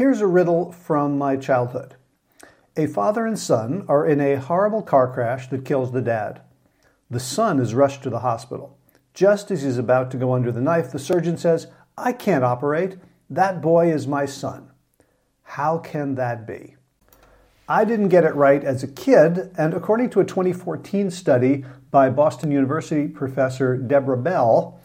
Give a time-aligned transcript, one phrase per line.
[0.00, 1.96] Here's a riddle from my childhood.
[2.74, 6.40] A father and son are in a horrible car crash that kills the dad.
[7.10, 8.78] The son is rushed to the hospital.
[9.12, 11.66] Just as he's about to go under the knife, the surgeon says,
[11.98, 12.96] I can't operate.
[13.28, 14.70] That boy is my son.
[15.42, 16.76] How can that be?
[17.68, 22.08] I didn't get it right as a kid, and according to a 2014 study by
[22.08, 24.80] Boston University professor Deborah Belle,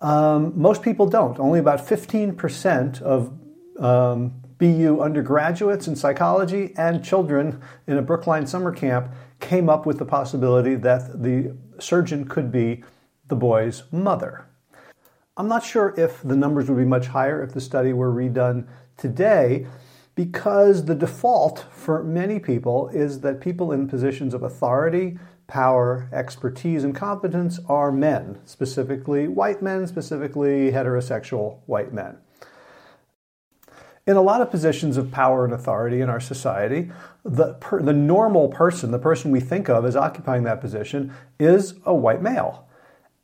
[0.00, 1.40] um, most people don't.
[1.40, 3.32] Only about 15% of
[3.78, 9.10] um, BU undergraduates in psychology and children in a Brookline summer camp
[9.40, 12.84] came up with the possibility that the surgeon could be
[13.28, 14.44] the boy's mother.
[15.38, 18.66] I'm not sure if the numbers would be much higher if the study were redone
[18.98, 19.66] today,
[20.14, 26.84] because the default for many people is that people in positions of authority, power, expertise,
[26.84, 32.18] and competence are men, specifically white men, specifically heterosexual white men.
[34.10, 36.90] In a lot of positions of power and authority in our society,
[37.24, 41.74] the, per, the normal person, the person we think of as occupying that position, is
[41.86, 42.66] a white male.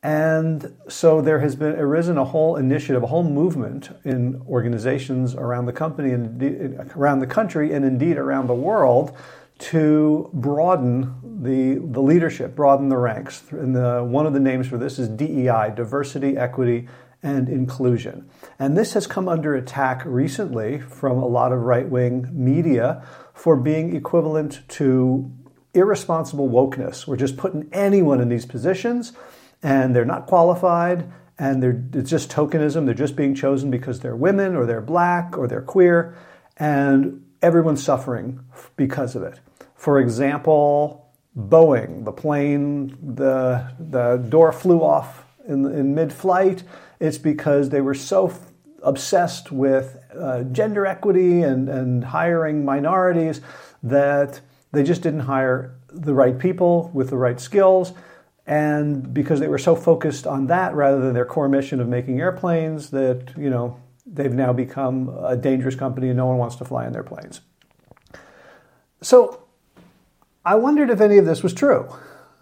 [0.01, 5.65] And so there has been arisen a whole initiative, a whole movement in organizations around
[5.65, 6.41] the company and
[6.95, 9.13] around the country and indeed around the world
[9.59, 13.43] to broaden the, the leadership, broaden the ranks.
[13.51, 16.87] And the, one of the names for this is DEI, diversity, equity,
[17.27, 18.29] and inclusion.
[18.57, 23.03] And this has come under attack recently from a lot of right wing media
[23.33, 25.29] for being equivalent to
[25.73, 27.05] irresponsible wokeness.
[27.05, 29.11] We're just putting anyone in these positions
[29.61, 32.85] and they're not qualified and they're, it's just tokenism.
[32.85, 36.17] They're just being chosen because they're women or they're black or they're queer,
[36.57, 38.39] and everyone's suffering
[38.75, 39.39] because of it.
[39.75, 46.63] For example, Boeing, the plane, the, the door flew off in, in mid flight.
[46.99, 48.51] It's because they were so f-
[48.83, 53.41] obsessed with uh, gender equity and, and hiring minorities
[53.83, 57.93] that they just didn't hire the right people with the right skills.
[58.45, 62.19] And because they were so focused on that rather than their core mission of making
[62.19, 66.65] airplanes that you know they've now become a dangerous company and no one wants to
[66.65, 67.41] fly in their planes.
[69.01, 69.43] So
[70.47, 71.93] i wondered if any of this was true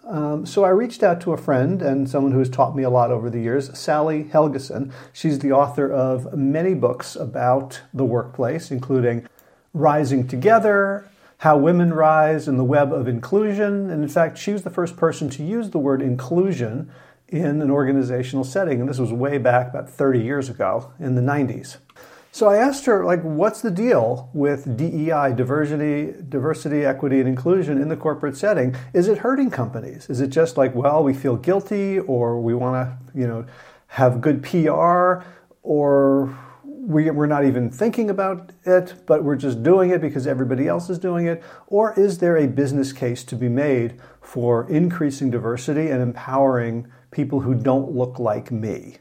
[0.06, 2.90] um, so I reached out to a friend and someone who has taught me a
[2.90, 4.92] lot over the years, Sally Helgesen.
[5.12, 9.26] She's the author of many books about the workplace, including
[9.74, 11.08] Rising Together
[11.38, 13.90] how Women Rise in the Web of Inclusion.
[13.90, 16.90] And in fact, she was the first person to use the word inclusion
[17.28, 18.80] in an organizational setting.
[18.80, 21.76] And this was way back about 30 years ago in the 90s.
[22.36, 27.80] So I asked her, like, what's the deal with DEI, diversity, diversity, equity, and inclusion
[27.80, 28.76] in the corporate setting?
[28.92, 30.10] Is it hurting companies?
[30.10, 33.46] Is it just like, well, we feel guilty, or we want to, you know,
[33.86, 35.24] have good PR,
[35.62, 40.68] or we, we're not even thinking about it, but we're just doing it because everybody
[40.68, 41.42] else is doing it?
[41.68, 47.40] Or is there a business case to be made for increasing diversity and empowering people
[47.40, 48.98] who don't look like me?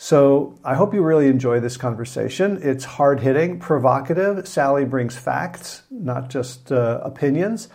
[0.00, 2.60] So I hope you really enjoy this conversation.
[2.62, 4.46] It's hard hitting, provocative.
[4.46, 7.68] Sally brings facts, not just uh, opinions.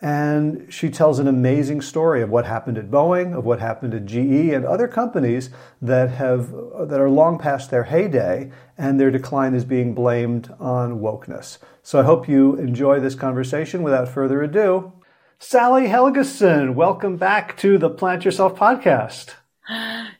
[0.00, 4.04] And she tells an amazing story of what happened at Boeing, of what happened at
[4.04, 9.54] GE and other companies that have that are long past their heyday and their decline
[9.54, 11.58] is being blamed on wokeness.
[11.84, 13.84] So I hope you enjoy this conversation.
[13.84, 14.92] Without further ado,
[15.38, 19.34] Sally Helgesen, welcome back to the Plant Yourself podcast.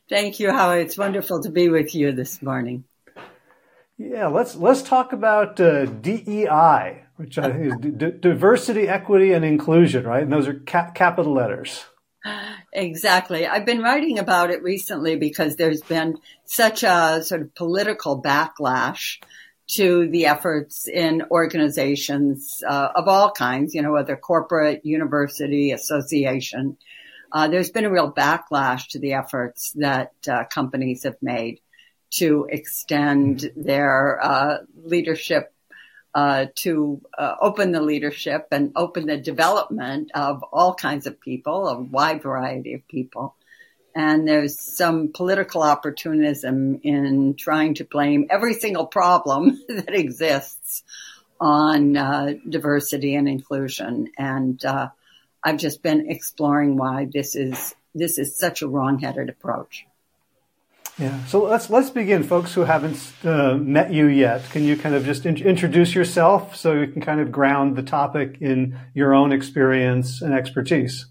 [0.08, 0.86] Thank you, Howard.
[0.86, 2.84] It's wonderful to be with you this morning.
[3.98, 9.44] Yeah, let's let's talk about uh, DEI which I think is d- diversity, equity, and
[9.44, 10.22] inclusion, right?
[10.22, 11.84] And those are cap- capital letters.
[12.72, 13.46] Exactly.
[13.46, 16.16] I've been writing about it recently because there's been
[16.46, 19.18] such a sort of political backlash
[19.72, 26.78] to the efforts in organizations uh, of all kinds, you know, whether corporate, university, association.
[27.32, 31.60] Uh, there's been a real backlash to the efforts that uh, companies have made
[32.10, 35.52] to extend their uh, leadership
[36.14, 41.68] uh, to uh, open the leadership and open the development of all kinds of people,
[41.68, 43.36] a wide variety of people.
[43.94, 50.82] And there's some political opportunism in trying to blame every single problem that exists
[51.40, 54.10] on uh, diversity and inclusion.
[54.18, 54.90] And uh,
[55.42, 59.86] I've just been exploring why this is this is such a wrong-headed approach.
[60.98, 61.24] Yeah.
[61.24, 64.44] So let's let's begin, folks who haven't uh, met you yet.
[64.50, 67.82] Can you kind of just in- introduce yourself so you can kind of ground the
[67.82, 71.06] topic in your own experience and expertise?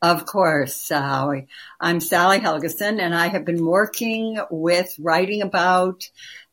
[0.00, 1.48] Of course, Sally.
[1.80, 6.08] I'm Sally Helgesen, and I have been working with writing about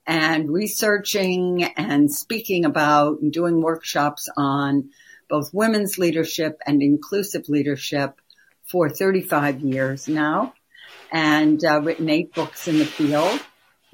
[0.05, 4.89] and researching and speaking about and doing workshops on
[5.33, 8.21] both women's leadership and inclusive leadership
[8.61, 10.53] for 35 years now
[11.11, 13.41] and uh, written eight books in the field.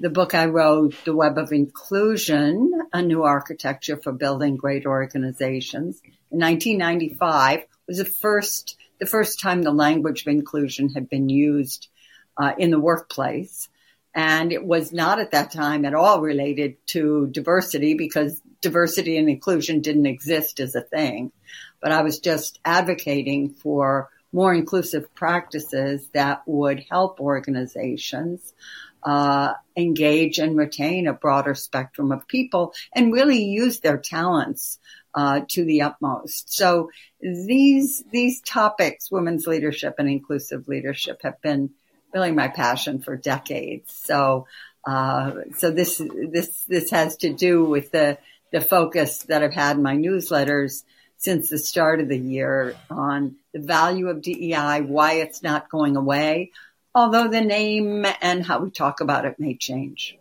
[0.00, 6.02] The book I wrote, The Web of Inclusion, A New Architecture for Building Great Organizations
[6.30, 11.88] in 1995 was the first, the first time the language of inclusion had been used
[12.36, 13.70] uh, in the workplace.
[14.14, 19.28] And it was not at that time at all related to diversity because diversity and
[19.28, 21.32] inclusion didn't exist as a thing.
[21.80, 28.54] But I was just advocating for more inclusive practices that would help organizations
[29.02, 34.78] uh, engage and retain a broader spectrum of people and really use their talents
[35.14, 36.52] uh, to the utmost.
[36.52, 36.90] So
[37.20, 41.70] these these topics, women's leadership and inclusive leadership, have been
[42.12, 43.92] really my passion for decades.
[44.04, 44.46] So,
[44.86, 48.18] uh, so this, this, this has to do with the,
[48.52, 50.84] the focus that I've had in my newsletters
[51.16, 55.96] since the start of the year on the value of DEI, why it's not going
[55.96, 56.50] away,
[56.94, 60.16] although the name and how we talk about it may change.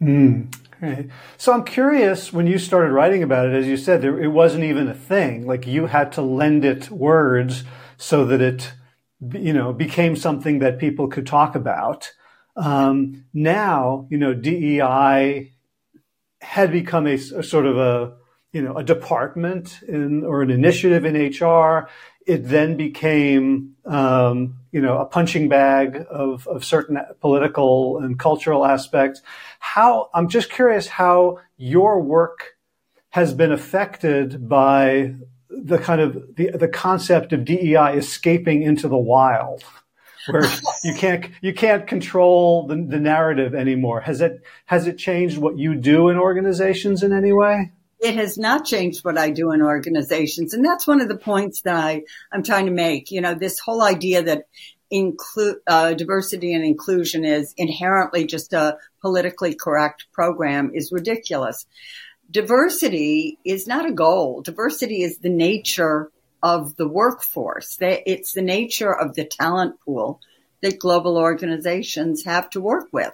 [0.00, 1.08] Mm, okay.
[1.36, 4.64] So I'm curious when you started writing about it, as you said, there, it wasn't
[4.64, 5.46] even a thing.
[5.46, 7.64] Like you had to lend it words
[7.98, 8.72] so that it
[9.32, 12.12] you know, became something that people could talk about.
[12.56, 15.52] Um, now, you know, DEI
[16.44, 18.12] had become a, a, sort of a,
[18.52, 21.88] you know, a department in, or an initiative in HR.
[22.26, 28.64] It then became, um, you know, a punching bag of, of certain political and cultural
[28.64, 29.20] aspects.
[29.58, 32.54] How, I'm just curious how your work
[33.10, 35.14] has been affected by
[35.48, 39.62] the kind of the, the concept of DEI escaping into the wild
[40.28, 40.44] where
[40.84, 44.00] you can't you can't control the, the narrative anymore.
[44.00, 47.72] Has it has it changed what you do in organizations in any way?
[48.00, 51.62] It has not changed what I do in organizations, and that's one of the points
[51.62, 53.10] that I I'm trying to make.
[53.10, 54.44] You know, this whole idea that
[54.90, 61.66] include uh, diversity and inclusion is inherently just a politically correct program is ridiculous
[62.30, 64.42] diversity is not a goal.
[64.42, 66.10] Diversity is the nature
[66.44, 67.78] of the workforce.
[67.80, 70.20] It's the nature of the talent pool
[70.60, 73.12] that global organizations have to work with.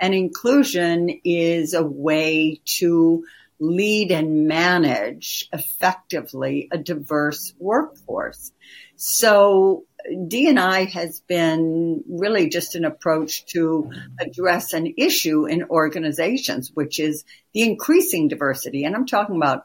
[0.00, 3.24] And inclusion is a way to
[3.60, 8.50] lead and manage effectively a diverse workforce.
[8.96, 9.84] So
[10.26, 17.24] D&I has been really just an approach to address an issue in organizations, which is
[17.52, 18.84] the increasing diversity.
[18.84, 19.64] And I'm talking about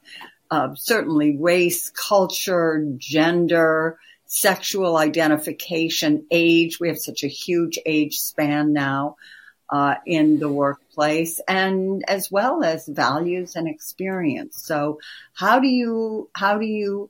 [0.51, 6.79] uh, certainly race, culture, gender, sexual identification, age.
[6.79, 9.17] We have such a huge age span now
[9.69, 14.61] uh, in the workplace, and as well as values and experience.
[14.61, 14.99] So,
[15.33, 17.09] how do you how do you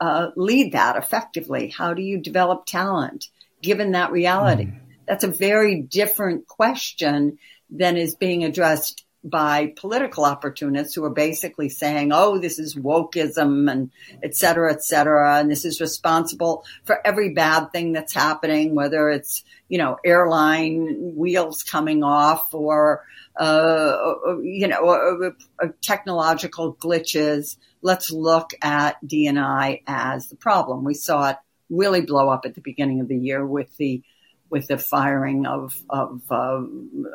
[0.00, 1.68] uh, lead that effectively?
[1.68, 3.26] How do you develop talent
[3.62, 4.66] given that reality?
[4.66, 4.80] Mm.
[5.06, 7.38] That's a very different question
[7.70, 13.70] than is being addressed by political opportunists who are basically saying, oh, this is wokeism
[13.70, 13.90] and
[14.22, 15.38] et cetera, et cetera.
[15.38, 21.14] And this is responsible for every bad thing that's happening, whether it's, you know, airline
[21.16, 23.04] wheels coming off or,
[23.36, 23.96] uh,
[24.42, 25.32] you know,
[25.80, 30.84] technological glitches let's look at D&I as the problem.
[30.84, 31.36] We saw it
[31.70, 34.02] really blow up at the beginning of the year with the
[34.50, 36.62] with the firing of of, uh,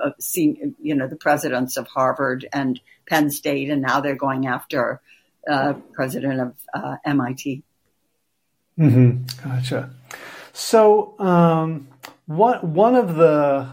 [0.03, 5.01] of you know the presidents of Harvard and Penn State, and now they're going after
[5.49, 7.63] uh, president of uh, MIT.
[8.79, 9.49] Mm-hmm.
[9.49, 9.91] Gotcha.
[10.53, 11.87] So um,
[12.25, 13.69] what one of the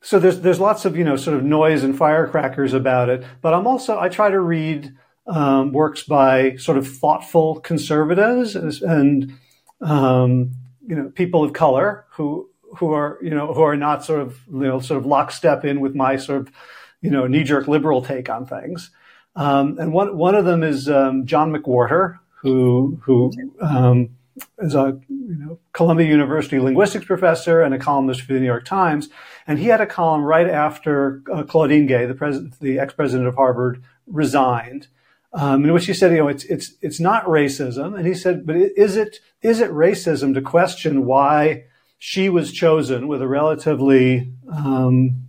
[0.00, 3.54] so there's there's lots of you know sort of noise and firecrackers about it, but
[3.54, 4.94] I'm also I try to read
[5.26, 9.38] um, works by sort of thoughtful conservatives and
[9.80, 10.52] um,
[10.86, 14.40] you know people of color who who are you know who are not sort of
[14.50, 16.52] you know sort of lockstep in with my sort of
[17.00, 18.90] you know knee jerk liberal take on things.
[19.34, 24.10] Um, and one one of them is um, John McWhorter, who who um,
[24.58, 28.64] is a you know Columbia University linguistics professor and a columnist for the New York
[28.64, 29.08] Times,
[29.46, 33.28] and he had a column right after uh, Claudine Gay, the president, the ex president
[33.28, 34.88] of Harvard, resigned,
[35.32, 38.46] um, in which he said, you know, it's it's it's not racism, and he said,
[38.46, 41.64] but is it is it racism to question why
[42.04, 45.28] she was chosen with a relatively um,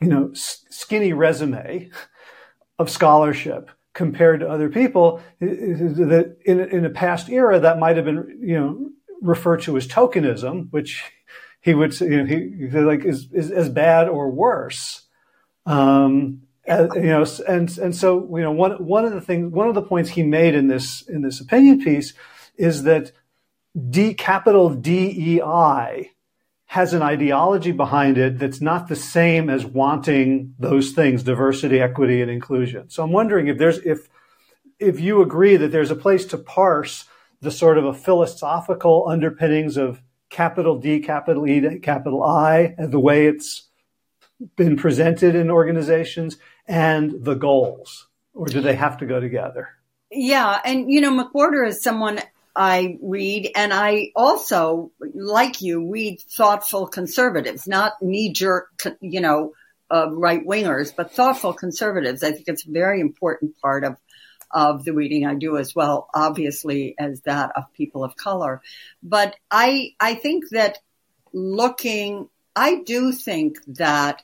[0.00, 1.88] you know skinny resume
[2.80, 8.06] of scholarship compared to other people that in, in a past era that might have
[8.06, 8.90] been you know
[9.22, 11.04] referred to as tokenism, which
[11.60, 15.02] he would say you know, he, like is, is as bad or worse.
[15.64, 19.68] Um, uh, you know, and and so you know one one of the things one
[19.68, 22.14] of the points he made in this in this opinion piece
[22.56, 23.12] is that
[23.74, 26.10] D capital DEI
[26.70, 32.22] has an ideology behind it that's not the same as wanting those things diversity equity
[32.22, 32.88] and inclusion.
[32.90, 34.08] So i'm wondering if there's if
[34.78, 37.06] if you agree that there's a place to parse
[37.40, 43.00] the sort of a philosophical underpinnings of capital d capital e capital i and the
[43.00, 43.68] way it's
[44.54, 49.70] been presented in organizations and the goals or do they have to go together?
[50.12, 52.20] Yeah and you know mcwhorter is someone
[52.54, 59.52] I read, and I also, like you, read thoughtful conservatives, not knee jerk, you know,
[59.90, 62.22] uh, right wingers, but thoughtful conservatives.
[62.22, 63.96] I think it's a very important part of
[64.52, 68.60] of the reading I do as well, obviously as that of people of color.
[69.02, 70.78] But I I think that
[71.32, 74.22] looking, I do think that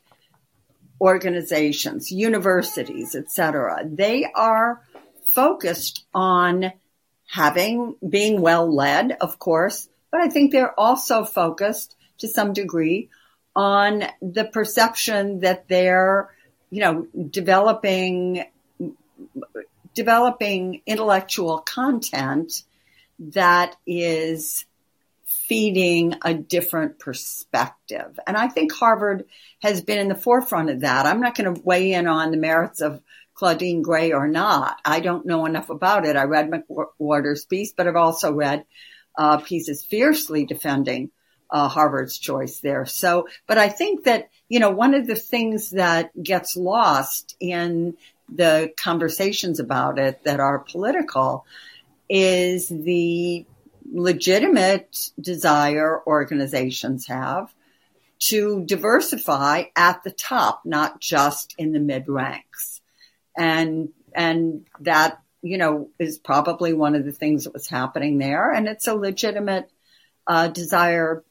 [1.00, 4.82] organizations, universities, etc., they are
[5.34, 6.72] focused on
[7.26, 13.10] having, being well led, of course, but I think they're also focused to some degree
[13.54, 16.30] on the perception that they're,
[16.70, 18.44] you know, developing,
[19.94, 22.62] developing intellectual content
[23.18, 24.64] that is
[25.24, 28.18] feeding a different perspective.
[28.26, 29.26] And I think Harvard
[29.62, 31.06] has been in the forefront of that.
[31.06, 33.00] I'm not going to weigh in on the merits of
[33.36, 34.80] Claudine Gray or not.
[34.84, 36.16] I don't know enough about it.
[36.16, 38.64] I read McWhorter's piece, but I've also read
[39.16, 41.10] uh, pieces fiercely defending
[41.50, 42.86] uh, Harvard's choice there.
[42.86, 47.96] So, but I think that, you know, one of the things that gets lost in
[48.34, 51.44] the conversations about it that are political
[52.08, 53.44] is the
[53.92, 57.52] legitimate desire organizations have
[58.18, 62.75] to diversify at the top, not just in the mid ranks
[63.36, 68.50] and and that you know is probably one of the things that was happening there,
[68.50, 69.70] and it's a legitimate
[70.26, 71.24] uh, desire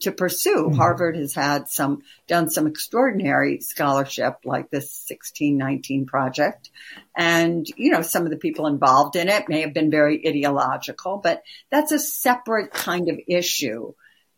[0.00, 0.66] to pursue.
[0.66, 0.76] Mm-hmm.
[0.76, 6.70] Harvard has had some done some extraordinary scholarship like this 1619 project.
[7.16, 11.18] And, you know, some of the people involved in it may have been very ideological,
[11.18, 13.94] but that's a separate kind of issue.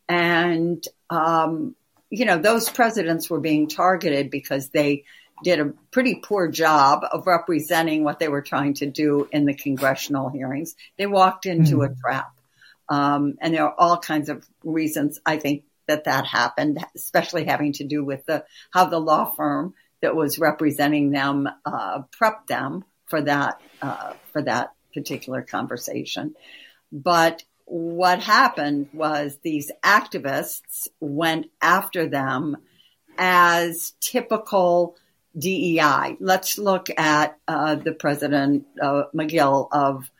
[0.09, 1.75] And, um,
[2.11, 5.05] you know, those presidents were being targeted because they
[5.45, 9.55] did a pretty poor job of representing what they were trying to do in the
[9.55, 10.75] congressional hearings.
[10.97, 11.93] They walked into mm-hmm.
[11.93, 12.33] a trap.
[12.89, 17.73] Um, and there are all kinds of reasons I think that that happened, especially having
[17.75, 22.85] to do with the how the law firm that was representing them uh, prepped them
[23.07, 26.35] for that uh, for that particular conversation.
[26.91, 32.57] But what happened was these activists went after them
[33.17, 34.97] as typical
[35.39, 36.17] DEI.
[36.21, 40.11] Let's look at uh, the president uh, Magill of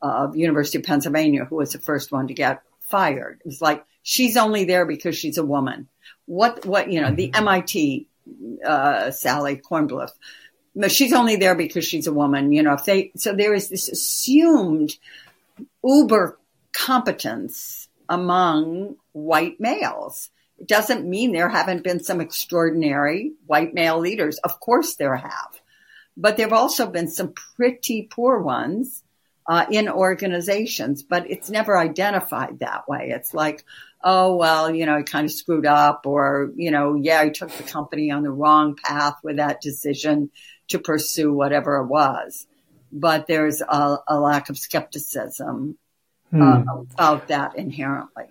[0.00, 3.40] of University of Pennsylvania, who was the first one to get fired.
[3.40, 5.88] It was like she's only there because she's a woman.
[6.26, 8.08] What what you know the MIT
[8.64, 10.12] uh, Sally Kornbluth.
[10.88, 12.52] She's only there because she's a woman.
[12.52, 14.96] You know if they so there is this assumed
[15.84, 16.38] uber
[16.72, 20.30] competence among white males
[20.66, 24.38] doesn't mean there haven't been some extraordinary white male leaders.
[24.38, 25.60] Of course there have.
[26.16, 29.02] But there have also been some pretty poor ones
[29.46, 33.12] uh, in organizations, but it's never identified that way.
[33.14, 33.64] It's like,
[34.04, 37.50] oh, well, you know, he kind of screwed up or, you know, yeah, he took
[37.50, 40.30] the company on the wrong path with that decision
[40.68, 42.46] to pursue whatever it was.
[42.92, 45.78] But there's a, a lack of skepticism
[46.32, 46.68] uh, hmm.
[46.92, 48.24] about that inherently.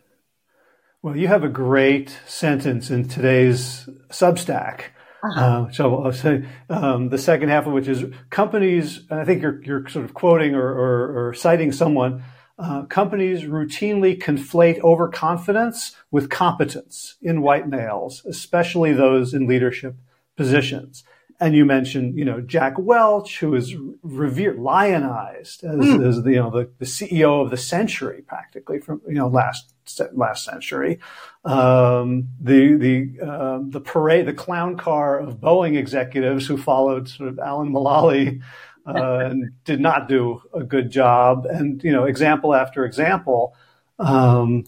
[1.04, 4.82] Well, you have a great sentence in today's Substack.
[5.24, 5.42] Uh-huh.
[5.42, 9.02] Uh, so I'll say um, the second half of which is companies.
[9.10, 12.24] I think you're you're sort of quoting or, or, or citing someone.
[12.60, 19.96] Uh, companies routinely conflate overconfidence with competence in white males, especially those in leadership
[20.38, 21.04] positions.
[21.40, 26.08] And you mentioned, you know, Jack Welch, who is revered, lionized as, mm.
[26.08, 29.74] as the, you know, the, the CEO of the century, practically from, you know, last,
[30.14, 31.00] last century.
[31.44, 37.30] Um, the, the, uh, the parade, the clown car of Boeing executives who followed sort
[37.30, 38.42] of Alan Mulally,
[38.86, 41.46] uh, and did not do a good job.
[41.46, 43.56] And, you know, example after example,
[44.00, 44.66] um,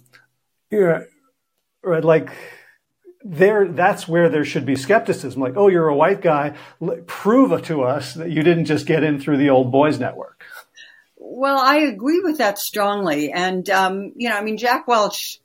[0.69, 1.05] you know,
[1.83, 2.31] like,
[3.23, 6.53] there that's where there should be skepticism like oh you're a white guy
[7.07, 10.43] prove to us that you didn't just get in through the old boys network
[11.25, 15.39] well i agree with that strongly and um, you know i mean jack welch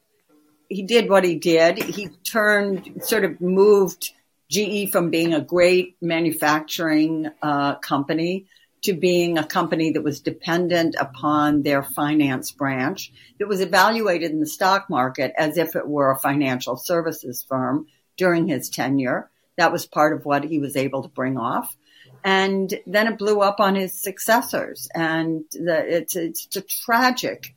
[0.68, 4.12] he did what he did he turned sort of moved
[4.50, 8.46] GE from being a great manufacturing uh, company
[8.82, 14.40] to being a company that was dependent upon their finance branch that was evaluated in
[14.40, 19.30] the stock market as if it were a financial services firm during his tenure.
[19.56, 21.76] That was part of what he was able to bring off.
[22.24, 24.88] And then it blew up on his successors.
[24.94, 26.48] And the, it's, it's
[26.84, 27.54] tragic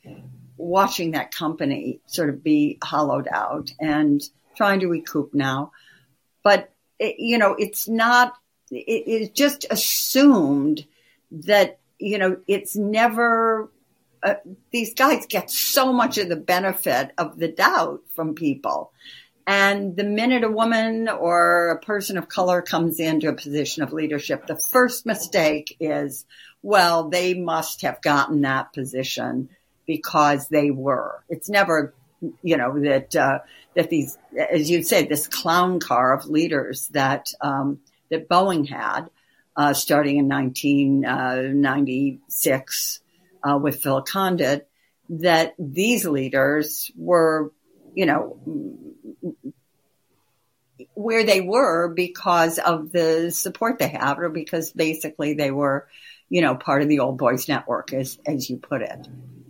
[0.57, 4.21] watching that company sort of be hollowed out and
[4.55, 5.71] trying to recoup now.
[6.43, 8.33] But, it, you know, it's not,
[8.69, 10.85] it, it's just assumed
[11.31, 13.71] that, you know, it's never,
[14.23, 14.35] uh,
[14.71, 18.91] these guys get so much of the benefit of the doubt from people.
[19.47, 23.93] And the minute a woman or a person of color comes into a position of
[23.93, 26.25] leadership, the first mistake is,
[26.61, 29.49] well, they must have gotten that position
[29.87, 31.23] because they were.
[31.27, 31.93] It's never,
[32.43, 33.39] you know, that, uh,
[33.75, 37.79] that these, as you say, this clown car of leaders that, um,
[38.09, 39.09] that Boeing had,
[39.55, 42.99] uh, starting in 1996
[43.43, 44.69] uh, with Phil Condit,
[45.09, 47.51] that these leaders were,
[47.93, 48.37] you know,
[50.93, 55.87] where they were because of the support they have, or because basically they were,
[56.29, 59.07] you know, part of the old boys network, as as you put it,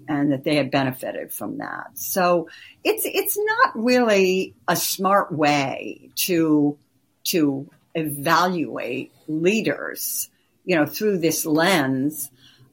[0.08, 1.92] and that they had benefited from that.
[1.96, 2.50] So
[2.84, 6.78] it's it's not really a smart way to
[7.26, 10.30] to evaluate leaders,
[10.66, 12.31] you know, through this lens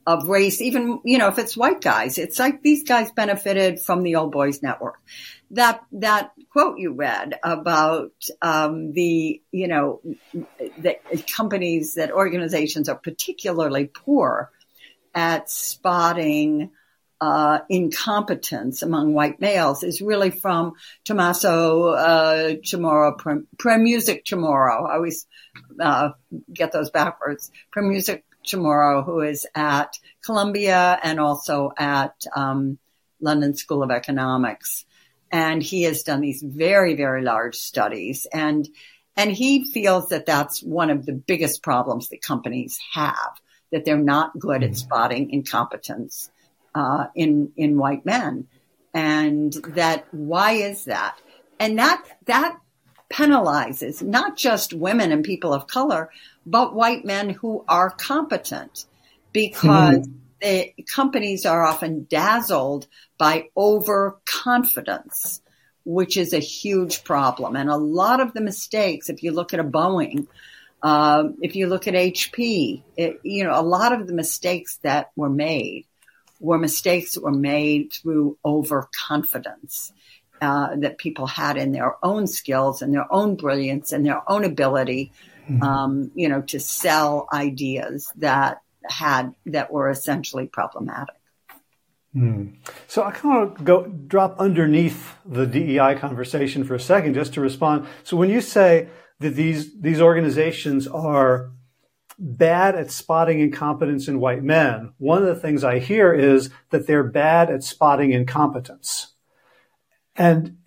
[0.08, 4.02] of race, even, you know, if it's white guys, it's like these guys benefited from
[4.02, 4.98] the old boys network.
[5.50, 10.00] That, that quote you read about, um, the, you know,
[10.78, 10.96] the
[11.36, 14.50] companies that organizations are particularly poor
[15.14, 16.70] at spotting,
[17.20, 20.72] uh, incompetence among white males is really from
[21.04, 23.18] Tommaso uh, Chamorro,
[23.58, 24.88] Premuzic Chamorro.
[24.88, 25.26] I always
[25.78, 26.10] uh,
[26.50, 27.50] get those backwards.
[27.76, 32.78] Premuzic Chamorro, who is at Columbia and also at um,
[33.20, 34.84] London School of Economics,
[35.30, 38.68] and he has done these very, very large studies, and
[39.16, 43.40] and he feels that that's one of the biggest problems that companies have
[43.72, 44.76] that they're not good at mm-hmm.
[44.76, 46.30] spotting incompetence
[46.74, 48.46] uh, in in white men,
[48.94, 51.18] and that why is that?
[51.60, 52.58] And that that
[53.12, 56.10] penalizes not just women and people of color,
[56.44, 58.86] but white men who are competent,
[59.32, 60.12] because mm-hmm.
[60.40, 62.86] the companies are often dazzled
[63.18, 65.40] by overconfidence
[65.88, 67.56] which is a huge problem.
[67.56, 70.26] And a lot of the mistakes, if you look at a Boeing,
[70.82, 75.10] uh, if you look at HP, it, you know, a lot of the mistakes that
[75.16, 75.86] were made
[76.40, 79.94] were mistakes that were made through overconfidence.
[80.40, 84.44] Uh, that people had in their own skills and their own brilliance and their own
[84.44, 85.10] ability,
[85.48, 85.62] mm-hmm.
[85.62, 91.16] um, you know, to sell ideas that had that were essentially problematic.
[92.14, 92.54] Mm.
[92.86, 97.40] So I kind of go drop underneath the DEI conversation for a second, just to
[97.40, 97.86] respond.
[98.04, 98.88] So when you say
[99.20, 101.50] that these these organizations are
[102.18, 106.86] bad at spotting incompetence in white men, one of the things I hear is that
[106.86, 109.14] they're bad at spotting incompetence.
[110.18, 110.58] And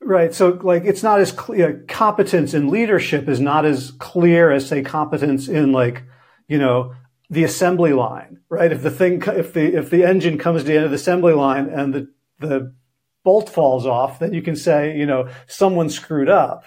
[0.00, 4.66] right, so like it's not as clear, competence in leadership is not as clear as
[4.66, 6.04] say competence in like,
[6.46, 6.94] you know,
[7.28, 8.72] the assembly line, right?
[8.72, 11.34] If the thing, if the, if the engine comes to the end of the assembly
[11.34, 12.72] line and the, the
[13.24, 16.64] bolt falls off, then you can say, you know, someone screwed up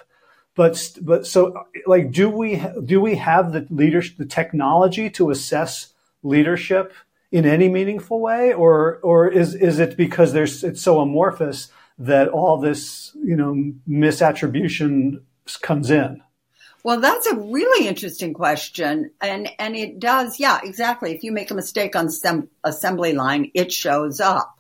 [0.56, 5.94] but but so like do we do we have the leadership the technology to assess
[6.24, 6.94] leadership
[7.32, 11.70] in any meaningful way or or is is it because there's it's so amorphous
[12.06, 13.54] that all this you know
[13.88, 15.22] misattribution
[15.62, 16.22] comes in
[16.84, 21.52] well that's a really interesting question and and it does yeah exactly if you make
[21.52, 24.58] a mistake on sem- assembly line it shows up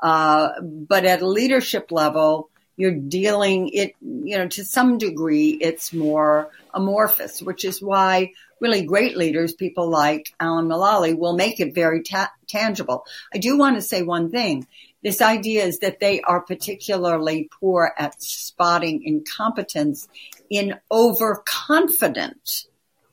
[0.00, 5.92] uh, but at a leadership level you're dealing it, you know, to some degree, it's
[5.92, 11.74] more amorphous, which is why really great leaders, people like Alan Mulally, will make it
[11.74, 13.04] very ta- tangible.
[13.34, 14.68] I do want to say one thing.
[15.08, 20.06] This idea is that they are particularly poor at spotting incompetence
[20.50, 22.66] in overconfident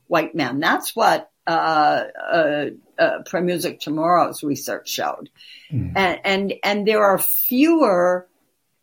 [0.08, 0.60] white men.
[0.60, 2.66] That's what uh, uh,
[3.00, 5.30] uh, Premuzic Chamorro's research showed.
[5.72, 5.94] Mm.
[5.96, 8.28] And, and, and there are fewer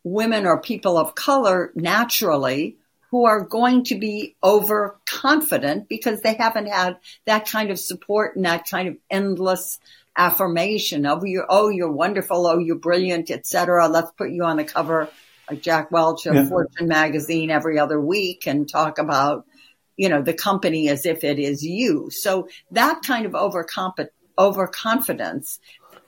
[0.03, 2.77] women or people of color naturally
[3.11, 8.45] who are going to be overconfident because they haven't had that kind of support and
[8.45, 9.79] that kind of endless
[10.15, 14.57] affirmation of oh, you oh you're wonderful oh you're brilliant etc let's put you on
[14.57, 15.09] the cover
[15.49, 16.47] of Jack Welch of Yeah.
[16.47, 19.45] Fortune magazine every other week and talk about,
[19.97, 22.09] you know, the company as if it is you.
[22.11, 25.59] So that kind of overcomp- overconfidence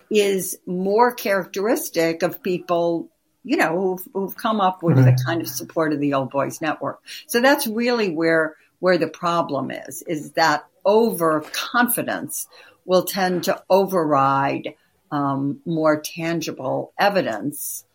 [0.09, 3.09] is more characteristic of people,
[3.43, 5.17] you know, who've, who've come up with Right.
[5.17, 7.01] the kind of support of the Old Boys Network.
[7.27, 12.47] So that's really where, where the problem is, is that overconfidence
[12.85, 14.75] will tend to override
[15.11, 17.85] um, more tangible evidence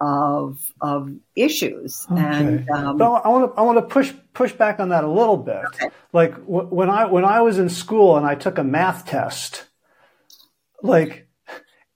[0.00, 2.06] of of issues.
[2.10, 5.10] And um, But I want to I want to push push back on that a
[5.10, 5.64] little bit.
[6.12, 9.66] Like w- when I when I was in school and I took a math test,
[10.82, 11.24] like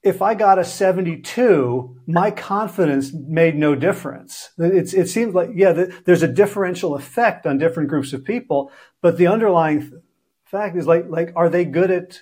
[0.02, 4.50] if I got a 72, my confidence made no difference.
[4.58, 8.70] It's, it seems like, yeah, th- there's a differential effect on different groups of people,
[9.02, 9.92] but the underlying th-
[10.44, 12.20] fact is like, like, are they good at,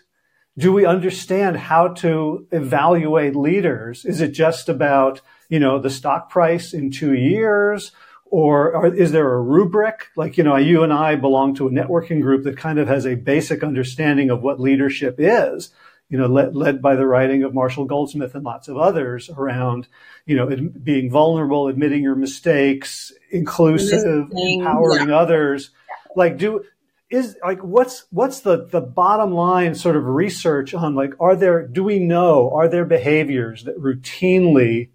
[0.59, 4.05] do we understand how to evaluate leaders?
[4.05, 7.93] Is it just about, you know, the stock price in two years?
[8.29, 10.09] Or, or is there a rubric?
[10.17, 13.07] Like, you know, you and I belong to a networking group that kind of has
[13.07, 15.73] a basic understanding of what leadership is
[16.09, 19.89] you know, led, led by the writing of Marshall Goldsmith and lots of others around,
[20.25, 25.71] you know, ad, being vulnerable, admitting your mistakes, inclusive, empowering others.
[26.15, 26.65] Like, do
[27.11, 31.67] is like what's what's the the bottom line sort of research on like are there
[31.67, 34.89] do we know are there behaviors that routinely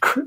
[0.00, 0.20] cr-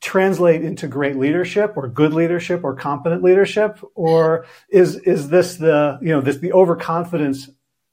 [0.00, 5.98] translate into great leadership or good leadership or competent leadership or is is this the
[6.02, 7.48] you know this the overconfidence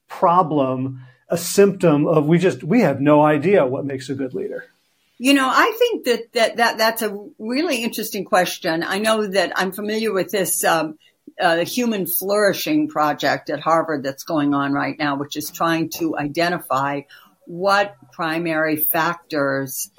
[0.08, 1.00] problem
[1.30, 4.66] a symptom of we just we have no idea what makes a good leader
[5.24, 8.82] You know, I think that, that, that that's a really interesting question.
[8.82, 10.98] I know that I'm familiar with this um,
[11.42, 16.18] uh, human flourishing project at Harvard that's going on right now, which is trying to
[16.18, 17.02] identify
[17.46, 19.92] what primary factors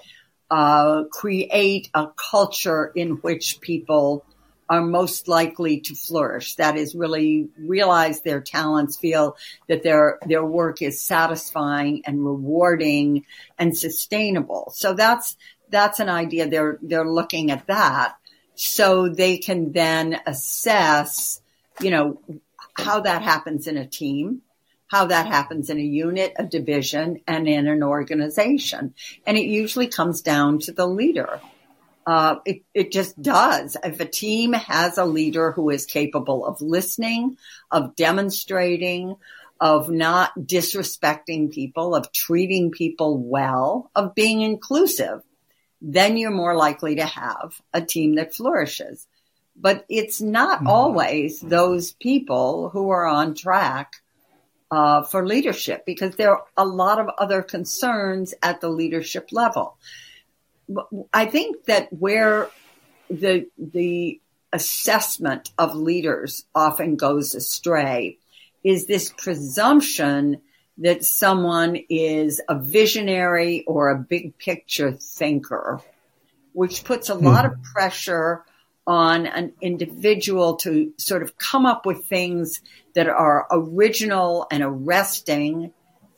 [0.51, 4.25] uh, create a culture in which people
[4.69, 6.55] are most likely to flourish.
[6.55, 9.37] That is really realize their talents, feel
[9.69, 13.27] that their their work is satisfying and rewarding
[13.59, 14.73] and sustainable.
[14.75, 15.37] So that's
[15.69, 16.49] that's an idea.
[16.49, 18.15] They're they're looking at that
[18.63, 21.41] so they can then assess,
[21.81, 22.21] you know,
[22.75, 24.43] how that happens in a team,
[24.87, 28.95] how that happens in a unit, a division, and in an organization.
[29.27, 31.41] And it usually comes down to the leader.
[32.07, 33.77] Uh, it, it just does.
[33.83, 37.37] If a team has a leader who is capable of listening,
[37.71, 39.17] of demonstrating,
[39.61, 45.23] of not disrespecting people, of treating people well, of being inclusive,
[45.83, 49.07] then you're more likely to have a team that flourishes.
[49.57, 50.69] But it's not mm-hmm.
[50.69, 53.97] always those people who are on track
[54.71, 59.77] uh, for leadership because there are a lot of other concerns at the leadership level.
[61.13, 62.49] I think that where
[63.11, 64.21] the the
[64.53, 68.19] assessment of leaders often goes astray
[68.65, 70.41] is this presumption
[70.79, 75.81] that someone is a visionary or a big picture thinker,
[76.53, 78.45] which puts a lot of pressure
[78.87, 82.61] on an individual to sort of come up with things
[82.95, 85.73] that are original and arresting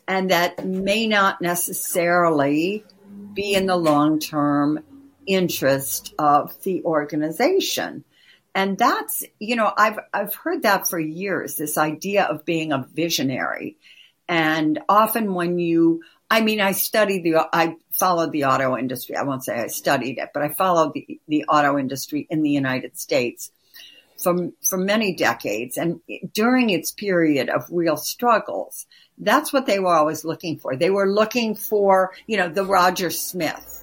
[0.09, 2.85] and that may not necessarily
[3.35, 4.81] be in the long term
[5.27, 8.05] interest of the organization.
[8.55, 12.87] And that's, you know, I've, I've heard that for years, this idea of being a
[12.93, 13.79] visionary.
[14.29, 19.17] And often when you, I mean, I studied the, I followed the auto industry.
[19.17, 22.51] I won't say I studied it, but I followed the, the auto industry in the
[22.51, 23.51] United States
[24.17, 25.77] for, for many decades.
[25.77, 26.01] And
[26.33, 28.87] during its period of real struggles,
[29.19, 30.77] that's what they were always looking for.
[30.77, 33.74] They were looking for, you know, the Roger Smith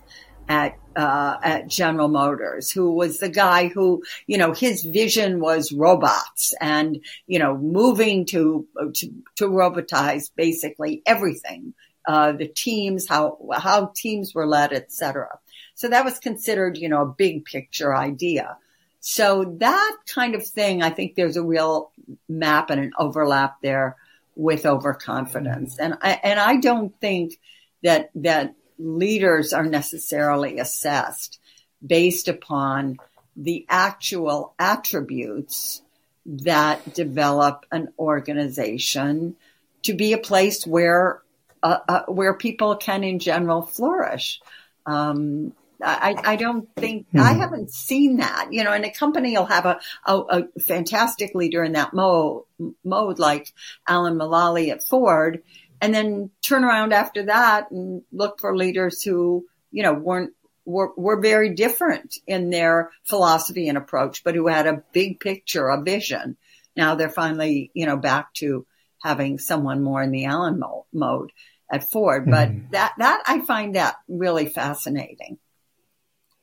[0.47, 5.71] at, uh, at General Motors, who was the guy who, you know, his vision was
[5.71, 11.73] robots and, you know, moving to, to, to robotize basically everything.
[12.07, 15.27] Uh, the teams, how, how teams were led, etc.
[15.75, 18.57] So that was considered, you know, a big picture idea.
[19.01, 21.91] So that kind of thing, I think there's a real
[22.27, 23.97] map and an overlap there
[24.35, 25.77] with overconfidence.
[25.79, 27.39] And I, and I don't think
[27.83, 31.39] that, that leaders are necessarily assessed
[31.85, 32.97] based upon
[33.35, 35.81] the actual attributes
[36.25, 39.35] that develop an organization
[39.83, 41.21] to be a place where,
[41.63, 44.41] uh, uh, where people can in general flourish.
[44.85, 47.21] Um, I, I don't think mm-hmm.
[47.21, 51.33] I haven't seen that, you know, and a company will have a, a, a fantastic
[51.33, 52.43] leader in that mode,
[52.83, 53.51] mode like
[53.87, 55.41] Alan Mulally at Ford
[55.81, 60.93] and then turn around after that and look for leaders who, you know, weren't, were,
[60.95, 65.81] were very different in their philosophy and approach, but who had a big picture, a
[65.81, 66.37] vision.
[66.75, 68.65] Now they're finally, you know, back to
[69.01, 71.31] having someone more in the Alan mo- mode
[71.69, 72.29] at Ford.
[72.29, 72.69] But mm.
[72.71, 75.39] that, that I find that really fascinating.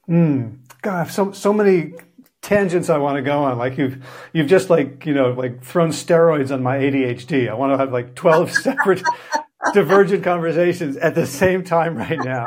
[0.08, 0.58] Mm.
[0.82, 1.92] God, so, so many
[2.42, 3.58] tangents I want to go on.
[3.58, 7.48] Like you've, you've just like, you know, like thrown steroids on my ADHD.
[7.48, 9.02] I want to have like 12 separate
[9.72, 12.46] divergent conversations at the same time right now.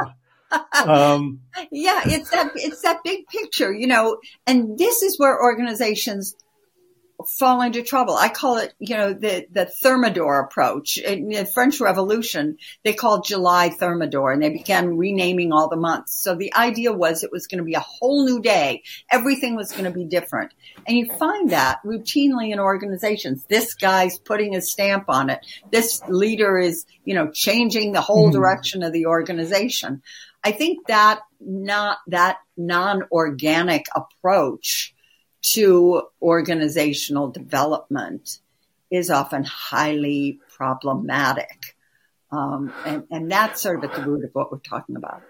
[0.85, 1.39] Um,
[1.71, 6.35] yeah, it's that, it's that big picture, you know, and this is where organizations
[7.23, 8.15] fall into trouble.
[8.15, 10.97] I call it, you know, the, the Thermidor approach.
[10.97, 16.13] In the French Revolution, they called July Thermidor and they began renaming all the months.
[16.15, 18.83] So the idea was it was going to be a whole new day.
[19.11, 20.53] Everything was going to be different.
[20.87, 23.45] And you find that routinely in organizations.
[23.45, 25.45] This guy's putting his stamp on it.
[25.71, 28.39] This leader is, you know, changing the whole mm-hmm.
[28.39, 30.01] direction of the organization.
[30.43, 34.95] I think that not, that non-organic approach
[35.41, 38.39] to organizational development
[38.89, 41.75] is often highly problematic.
[42.31, 45.21] Um, and, and that's sort of at the root of what we're talking about.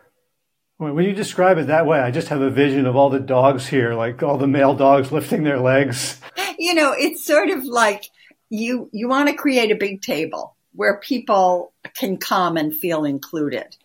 [0.77, 3.67] When you describe it that way, I just have a vision of all the dogs
[3.67, 6.19] here, like all the male dogs lifting their legs.
[6.57, 8.03] You know, it's sort of like
[8.51, 13.75] you, you want to create a big table where people can come and feel included.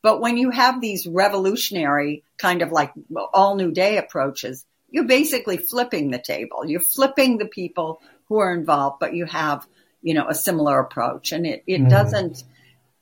[0.00, 2.92] But when you have these revolutionary kind of like
[3.34, 6.64] all new day approaches, you're basically flipping the table.
[6.64, 9.66] You're flipping the people who are involved, but you have,
[10.02, 11.90] you know, a similar approach and it, it mm.
[11.90, 12.44] doesn't,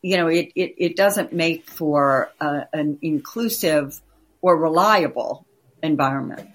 [0.00, 4.00] you know, it, it, it doesn't make for a, an inclusive
[4.40, 5.46] or reliable
[5.82, 6.48] environment.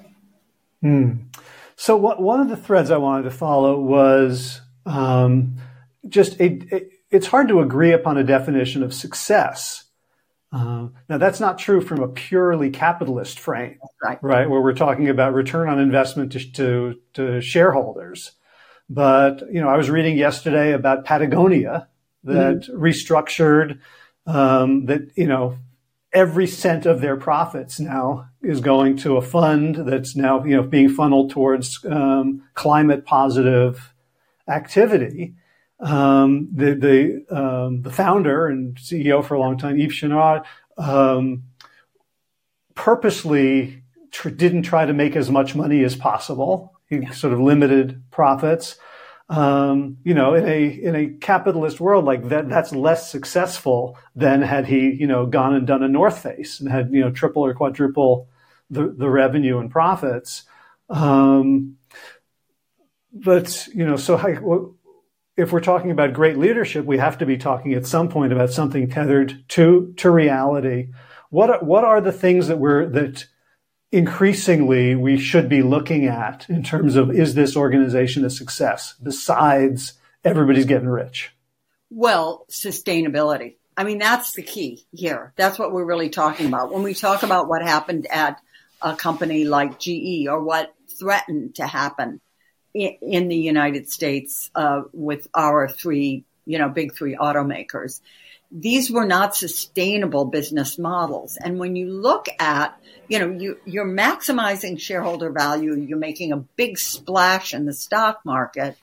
[0.83, 1.25] Mm.
[1.75, 5.57] So what, one of the threads I wanted to follow was um,
[6.07, 9.84] just a, a, it's hard to agree upon a definition of success.
[10.55, 14.17] Uh, now that's not true from a purely capitalist frame, right?
[14.21, 18.31] right where we're talking about return on investment to, to, to shareholders.
[18.89, 21.89] But you know, I was reading yesterday about Patagonia
[22.23, 22.81] that mm-hmm.
[22.81, 23.79] restructured
[24.25, 25.57] um, that you know
[26.13, 30.63] every cent of their profits now is going to a fund that's now you know
[30.63, 33.93] being funneled towards um, climate positive
[34.47, 35.35] activity.
[35.79, 40.45] Um, the the um, the founder and CEO for a long time, Yves Chouinard,
[40.77, 41.43] um,
[42.75, 46.73] purposely tr- didn't try to make as much money as possible.
[46.89, 47.11] He yeah.
[47.11, 48.77] sort of limited profits.
[49.27, 54.41] Um, you know, in a in a capitalist world like that, that's less successful than
[54.43, 57.43] had he you know gone and done a North Face and had you know triple
[57.43, 58.29] or quadruple
[58.69, 60.43] the the revenue and profits.
[60.89, 61.77] Um,
[63.11, 64.73] but you know, so how,
[65.37, 68.51] if we're talking about great leadership, we have to be talking at some point about
[68.51, 70.89] something tethered to to reality.
[71.29, 73.25] What what are the things that we're that
[73.91, 79.93] increasingly we should be looking at in terms of is this organization a success besides
[80.23, 81.31] everybody's getting rich?
[81.89, 83.55] Well, sustainability.
[83.77, 85.33] I mean, that's the key here.
[85.35, 86.73] That's what we're really talking about.
[86.73, 88.41] When we talk about what happened at
[88.81, 92.21] a company like GE or what threatened to happen
[92.75, 98.01] in, the United States uh, with our three, you know, big three automakers.
[98.51, 101.37] These were not sustainable business models.
[101.37, 106.37] And when you look at, you know, you, you're maximizing shareholder value, you're making a
[106.37, 108.77] big splash in the stock market,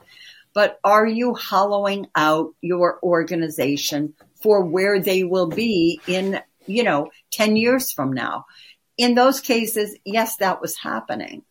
[0.53, 7.11] but are you hollowing out your organization for where they will be in, you know,
[7.31, 8.45] 10 years from now?
[8.97, 11.43] In those cases, yes, that was happening.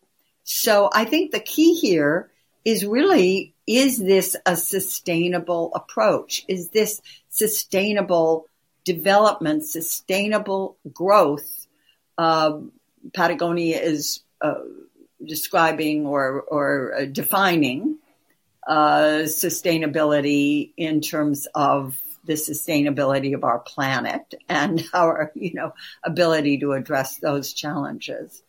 [0.44, 2.31] So I think the key here
[2.64, 6.44] is really, is this a sustainable approach?
[6.48, 8.46] Is this sustainable
[8.84, 11.66] development, sustainable growth?
[12.18, 12.72] Um,
[13.12, 14.54] Patagonia is uh,
[15.24, 17.98] describing or, or uh, defining
[18.66, 26.58] uh, sustainability in terms of the sustainability of our planet and our, you know, ability
[26.58, 28.42] to address those challenges.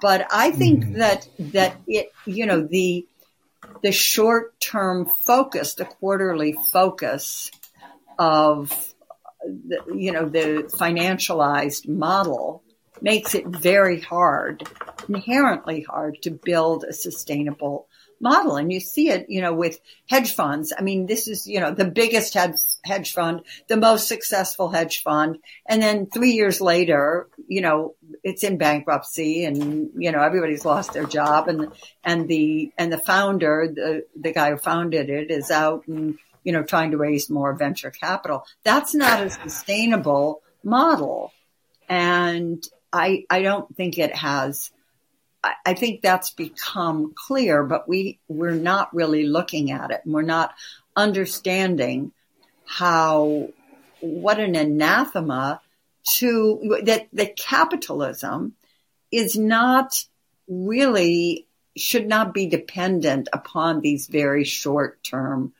[0.00, 0.98] But I think mm.
[0.98, 3.06] that, that it, you know, the,
[3.82, 7.50] the short term focus, the quarterly focus
[8.18, 8.70] of
[9.44, 12.62] the, you know, the financialized model
[13.00, 14.68] makes it very hard,
[15.08, 17.88] inherently hard to build a sustainable
[18.22, 18.56] model.
[18.56, 20.72] And you see it, you know, with hedge funds.
[20.76, 25.38] I mean, this is, you know, the biggest hedge, fund, the most successful hedge fund.
[25.66, 30.92] And then three years later, you know, it's in bankruptcy and, you know, everybody's lost
[30.92, 31.72] their job and,
[32.04, 36.52] and the, and the founder, the, the guy who founded it is out and, you
[36.52, 38.44] know, trying to raise more venture capital.
[38.62, 41.32] That's not a sustainable model.
[41.88, 44.70] And I, I don't think it has.
[45.44, 50.02] I, think that's become clear, but we we're not really looking at it.
[50.04, 50.54] And we're not
[50.96, 52.12] understanding
[52.64, 53.48] how
[54.00, 55.60] what an anathema
[56.04, 58.54] to that that capitalism
[59.10, 60.04] is not
[60.48, 65.52] really should not be dependent upon these very short term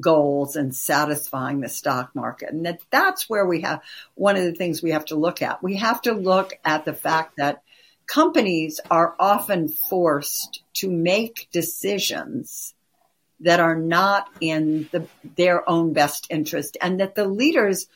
[0.00, 2.50] goals and satisfying the stock market.
[2.50, 3.82] And that that's where we have
[4.14, 5.62] one of the things we have to look at.
[5.62, 7.62] We have to look at the fact that
[8.06, 12.74] companies are often forced to make decisions
[13.40, 17.88] that are not in the, their own best interest and that the leaders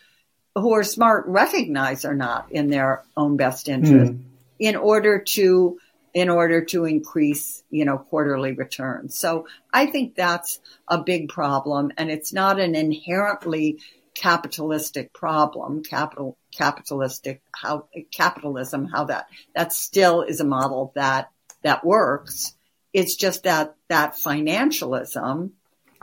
[0.54, 4.20] who are smart recognize are not in their own best interest mm.
[4.58, 5.78] in order to
[6.14, 9.16] in order to increase, you know, quarterly returns.
[9.16, 13.78] So I think that's a big problem and it's not an inherently
[14.18, 21.31] capitalistic problem, capital, capitalistic, how capitalism, how that, that still is a model that,
[21.62, 22.54] that works.
[22.92, 25.50] It's just that, that financialism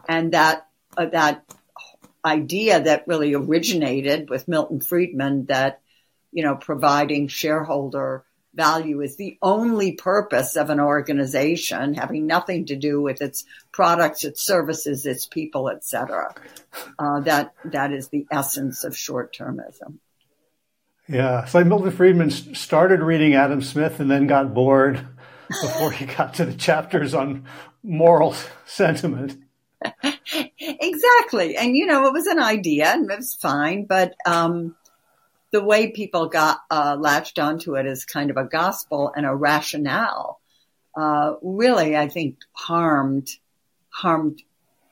[0.08, 1.44] and that, uh, that
[2.24, 5.82] idea that really originated with Milton Friedman that,
[6.32, 8.24] you know, providing shareholder
[8.56, 14.24] value is the only purpose of an organization, having nothing to do with its products,
[14.24, 16.34] its services, its people, etc.
[16.98, 20.00] Uh, that that is the essence of short-termism.
[21.08, 25.06] Yeah, it's like Milton Friedman started reading Adam Smith and then got bored
[25.48, 27.46] before he got to the chapters on
[27.84, 29.38] moral sentiment.
[30.58, 34.16] exactly, and you know it was an idea and it was fine, but.
[34.26, 34.76] Um,
[35.56, 39.34] the way people got uh, latched onto it as kind of a gospel and a
[39.34, 40.42] rationale
[40.98, 43.30] uh, really, I think, harmed
[43.90, 44.42] harmed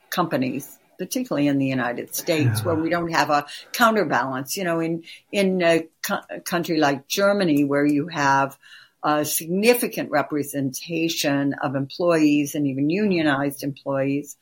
[0.10, 2.64] companies, particularly in the United States, yeah.
[2.64, 4.56] where we don't have a counterbalance.
[4.56, 8.58] You know, in in a, co- a country like Germany, where you have
[9.04, 14.38] a significant representation of employees and even unionized employees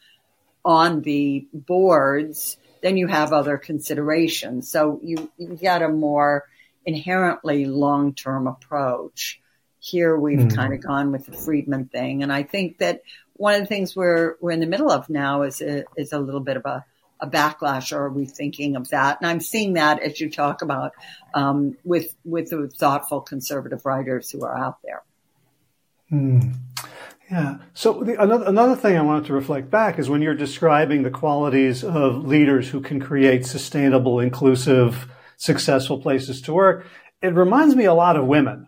[0.64, 4.70] on the boards then you have other considerations.
[4.70, 6.46] So you, you get a more
[6.86, 9.40] inherently long-term approach.
[9.80, 10.56] Here we've mm.
[10.56, 12.24] kind of gone with the Friedman thing.
[12.24, 13.02] And I think that
[13.34, 16.20] one of the things we're, we're in the middle of now is a, is a
[16.20, 16.86] little bit of a,
[17.20, 19.20] a backlash or are we thinking of that?
[19.22, 20.94] And I'm seeing that as you talk about,
[21.34, 25.04] um, with, with the thoughtful conservative writers who are out there.
[26.12, 26.56] Mm.
[27.32, 27.60] Yeah.
[27.74, 31.10] So the, another another thing I wanted to reflect back is when you're describing the
[31.10, 36.86] qualities of leaders who can create sustainable, inclusive, successful places to work,
[37.22, 38.68] it reminds me a lot of women.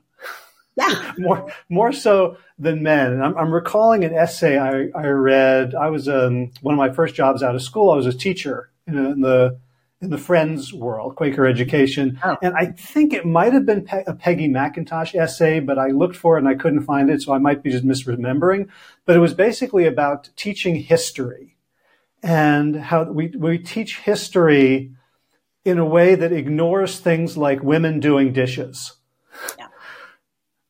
[0.78, 1.12] Yeah.
[1.18, 3.12] more more so than men.
[3.12, 5.76] And I'm, I'm recalling an essay I, I read.
[5.76, 7.92] I was um, one of my first jobs out of school.
[7.92, 9.60] I was a teacher in, in the
[10.04, 12.20] in the Friends world, Quaker education.
[12.24, 12.38] Oh.
[12.42, 16.16] And I think it might have been Pe- a Peggy McIntosh essay, but I looked
[16.16, 18.68] for it and I couldn't find it, so I might be just misremembering.
[19.06, 21.56] But it was basically about teaching history
[22.22, 24.92] and how we, we teach history
[25.66, 28.94] in a way that ignores things like women doing dishes.
[29.58, 29.68] Yeah.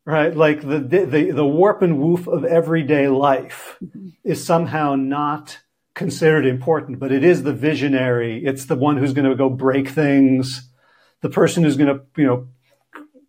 [0.06, 0.36] Right?
[0.36, 4.10] Like the, the, the warp and woof of everyday life mm-hmm.
[4.24, 5.60] is somehow not
[5.96, 8.44] considered important, but it is the visionary.
[8.44, 10.70] It's the one who's going to go break things,
[11.22, 12.48] the person who's going to, you know,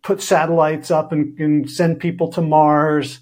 [0.01, 3.19] put satellites up and, and send people to Mars.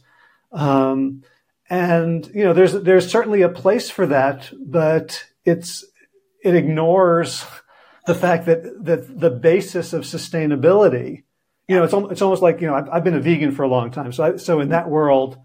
[0.52, 1.24] Um,
[1.70, 5.84] and you know, there's there's certainly a place for that, but it's
[6.44, 7.46] it ignores
[8.06, 11.24] the fact that that the basis of sustainability.
[11.68, 13.70] You know, it's it's almost like you know I've, I've been a vegan for a
[13.70, 15.38] long time, so I, so in that world,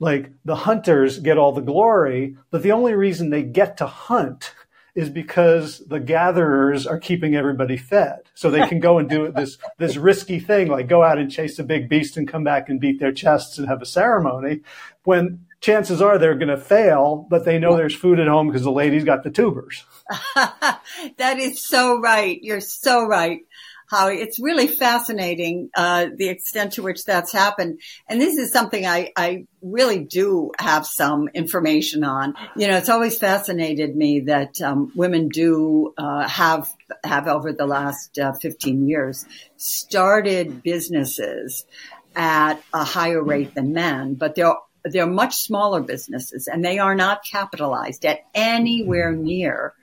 [0.00, 4.54] like the hunters get all the glory, but the only reason they get to hunt
[4.94, 8.18] is because the gatherers are keeping everybody fed.
[8.34, 11.58] So they can go and do this, this risky thing, like go out and chase
[11.58, 14.62] a big beast and come back and beat their chests and have a ceremony
[15.04, 18.62] when chances are they're going to fail, but they know there's food at home because
[18.62, 19.84] the lady's got the tubers.
[20.34, 22.38] that is so right.
[22.42, 23.40] You're so right
[23.88, 27.80] how it's really fascinating uh, the extent to which that's happened.
[28.08, 32.34] And this is something I, I really do have some information on.
[32.56, 36.68] You know, it's always fascinated me that um, women do uh, have
[37.04, 39.26] have over the last uh, 15 years
[39.56, 41.66] started businesses
[42.14, 46.94] at a higher rate than men, but they're they're much smaller businesses and they are
[46.94, 49.74] not capitalized at anywhere near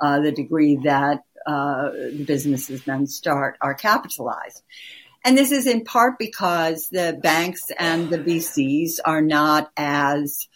[0.00, 4.62] uh, the degree that uh, the businesses then start are capitalized.
[5.24, 10.48] And this is in part because the banks and the VCs are not as,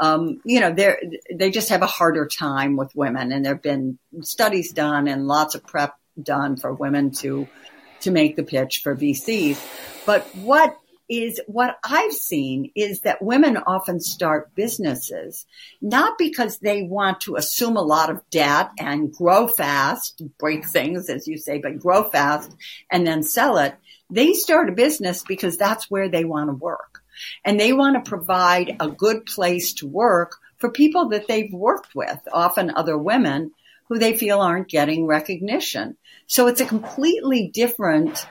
[0.00, 3.62] um, you know, they they just have a harder time with women, and there have
[3.62, 7.46] been studies done and lots of prep done for women to
[8.00, 9.64] to make the pitch for VCs.
[10.06, 10.76] But what
[11.08, 15.46] is what I've seen is that women often start businesses
[15.80, 21.08] not because they want to assume a lot of debt and grow fast, break things,
[21.08, 22.54] as you say, but grow fast
[22.90, 23.74] and then sell it.
[24.10, 27.02] They start a business because that's where they want to work.
[27.44, 31.94] And they want to provide a good place to work for people that they've worked
[31.94, 33.52] with, often other women
[33.88, 35.96] who they feel aren't getting recognition.
[36.26, 38.26] So it's a completely different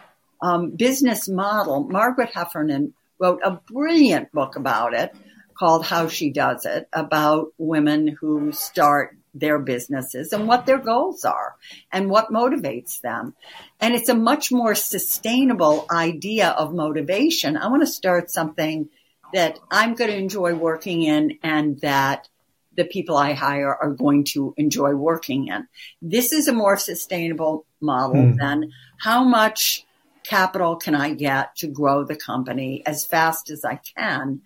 [0.46, 1.88] um, business model.
[1.90, 5.12] Margaret Heffernan wrote a brilliant book about it
[5.58, 11.26] called How She Does It about women who start their businesses and what their goals
[11.26, 11.56] are
[11.92, 13.34] and what motivates them.
[13.82, 17.58] And it's a much more sustainable idea of motivation.
[17.58, 18.90] I want to start something
[19.34, 22.30] that I'm going to enjoy working in and that
[22.78, 25.68] the people I hire are going to enjoy working in.
[26.04, 28.38] This is a more sustainable model mm.
[28.38, 29.86] than how much
[30.26, 34.42] capital can I get to grow the company as fast as I can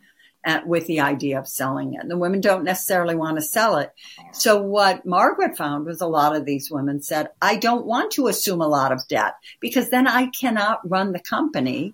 [0.45, 2.01] at, with the idea of selling it.
[2.01, 3.91] And The women don't necessarily want to sell it.
[4.31, 8.27] So what Margaret found was a lot of these women said, I don't want to
[8.27, 11.93] assume a lot of debt because then I cannot run the company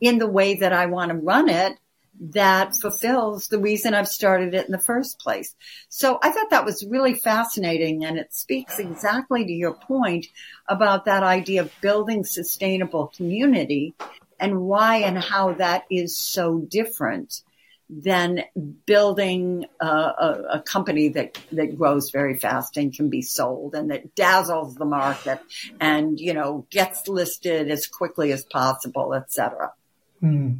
[0.00, 1.78] in the way that I want to run it
[2.20, 5.54] that fulfills the reason I've started it in the first place.
[5.88, 10.26] So I thought that was really fascinating and it speaks exactly to your point
[10.68, 13.94] about that idea of building sustainable community
[14.40, 17.42] and why and how that is so different
[17.88, 18.42] than
[18.84, 23.92] building a, a, a, company that, that grows very fast and can be sold and
[23.92, 25.38] that dazzles the market
[25.80, 29.72] and, you know, gets listed as quickly as possible, et cetera.
[30.20, 30.58] Mm.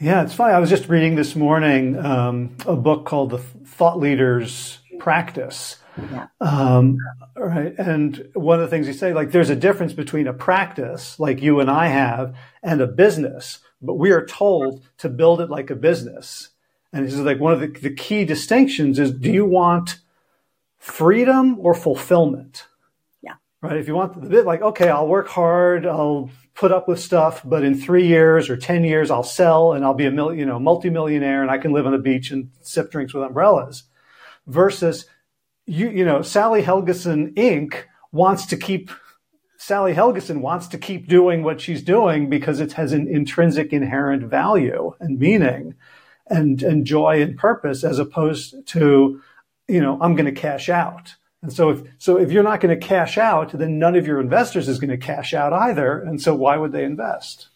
[0.00, 0.54] Yeah, it's funny.
[0.54, 5.76] I was just reading this morning um, a book called The Thought Leaders Practice.
[6.10, 6.28] Yeah.
[6.40, 6.96] Um,
[7.36, 7.74] right.
[7.76, 11.42] And one of the things you say, like, there's a difference between a practice like
[11.42, 15.68] you and I have and a business, but we are told to build it like
[15.68, 16.48] a business.
[16.94, 19.98] And this is like one of the, the key distinctions is do you want
[20.78, 22.66] freedom or fulfillment?
[23.20, 23.34] Yeah.
[23.60, 23.76] Right.
[23.76, 27.42] If you want the bit like, okay, I'll work hard, I'll put up with stuff,
[27.44, 30.44] but in three years or 10 years, I'll sell and I'll be a mil, you
[30.44, 33.84] know, multimillionaire and I can live on the beach and sip drinks with umbrellas
[34.46, 35.06] versus
[35.66, 37.84] you, you know, Sally Helgesen Inc.
[38.12, 38.90] wants to keep
[39.56, 44.22] Sally Helgesen wants to keep doing what she's doing because it has an intrinsic inherent
[44.22, 45.74] value and meaning
[46.28, 49.20] and, and joy and purpose as opposed to,
[49.68, 51.14] you know, I'm going to cash out.
[51.42, 54.20] And so if, so if you're not going to cash out, then none of your
[54.20, 56.00] investors is going to cash out either.
[56.00, 57.48] And so why would they invest?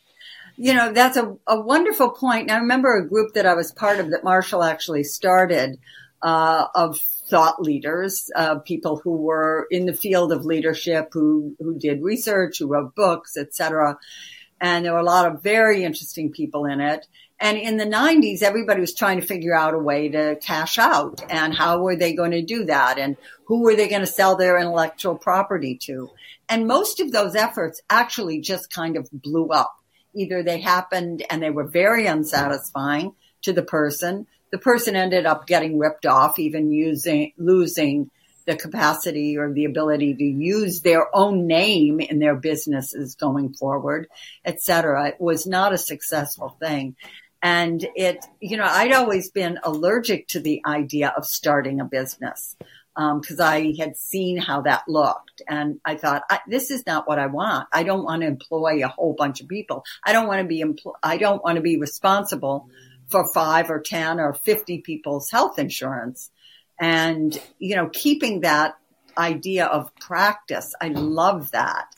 [0.57, 2.43] You know, that's a, a wonderful point.
[2.43, 5.79] And I remember a group that I was part of that Marshall actually started,
[6.23, 11.79] uh, of thought leaders, uh, people who were in the field of leadership, who, who
[11.79, 13.99] did research, who wrote books, etc.
[14.61, 17.07] And there were a lot of very interesting people in it.
[17.45, 21.23] And in the 90s, everybody was trying to figure out a way to cash out
[21.29, 24.35] and how were they going to do that and who were they going to sell
[24.35, 26.09] their intellectual property to?
[26.49, 29.77] And most of those efforts actually just kind of blew up.
[30.15, 34.27] Either they happened and they were very unsatisfying to the person.
[34.51, 38.11] The person ended up getting ripped off, even using, losing
[38.47, 44.09] the capacity or the ability to use their own name in their businesses going forward,
[44.47, 45.09] et cetera.
[45.09, 46.97] It was not a successful thing.
[47.45, 52.57] And it, you know, I'd always been allergic to the idea of starting a business
[52.97, 57.19] because um, I had seen how that looked, and I thought this is not what
[57.19, 57.69] I want.
[57.71, 59.85] I don't want to employ a whole bunch of people.
[60.03, 62.71] I don't want to be empl- I don't want to be responsible
[63.11, 66.31] for five or ten or fifty people's health insurance,
[66.81, 68.79] and you know, keeping that
[69.19, 70.73] idea of practice.
[70.81, 71.94] I love that.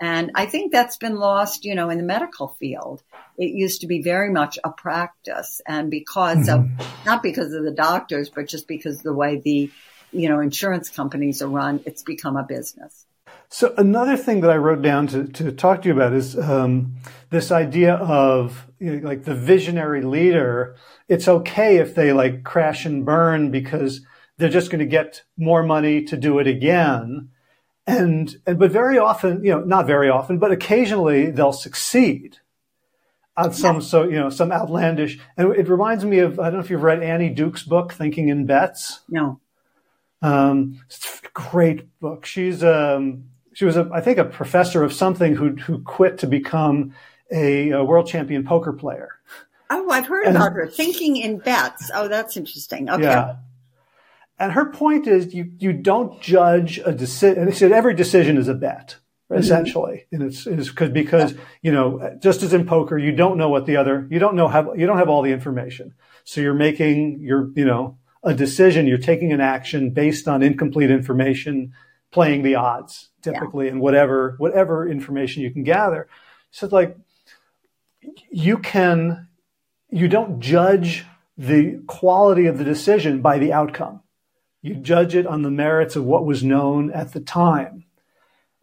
[0.00, 3.02] And I think that's been lost, you know, in the medical field.
[3.38, 5.60] It used to be very much a practice.
[5.66, 6.80] And because mm-hmm.
[6.80, 9.70] of, not because of the doctors, but just because of the way the,
[10.12, 13.06] you know, insurance companies are run, it's become a business.
[13.48, 16.96] So another thing that I wrote down to, to talk to you about is um,
[17.30, 20.76] this idea of you know, like the visionary leader.
[21.08, 24.00] It's okay if they like crash and burn because
[24.38, 27.30] they're just going to get more money to do it again
[27.86, 32.38] and, and but very often, you know, not very often, but occasionally they'll succeed
[33.36, 35.18] on some so you know some outlandish.
[35.36, 38.28] And it reminds me of I don't know if you've read Annie Duke's book, Thinking
[38.28, 39.00] in Bets.
[39.08, 39.40] No.
[40.22, 40.80] Um,
[41.34, 42.24] great book.
[42.24, 46.26] She's um, she was a, I think a professor of something who who quit to
[46.26, 46.94] become
[47.30, 49.10] a, a world champion poker player.
[49.70, 50.66] Oh, I've heard and, about her.
[50.66, 51.90] Thinking in Bets.
[51.94, 52.88] Oh, that's interesting.
[52.88, 53.02] Okay.
[53.02, 53.36] Yeah.
[54.38, 57.42] And her point is you, you don't judge a decision.
[57.42, 58.96] And she said every decision is a bet.
[59.34, 59.42] mm-hmm.
[59.42, 60.06] essentially.
[60.12, 63.66] And it's, it's cause, because, you know, just as in poker, you don't know what
[63.66, 65.94] the other, you don't know have, you don't have all the information.
[66.24, 70.90] So you're making your, you know, a decision, you're taking an action based on incomplete
[70.90, 71.74] information,
[72.10, 73.72] playing the odds typically, yeah.
[73.72, 76.08] and whatever, whatever information you can gather.
[76.50, 76.96] So it's like,
[78.30, 79.28] you can,
[79.90, 81.04] you don't judge
[81.36, 84.00] the quality of the decision by the outcome.
[84.64, 87.84] You judge it on the merits of what was known at the time.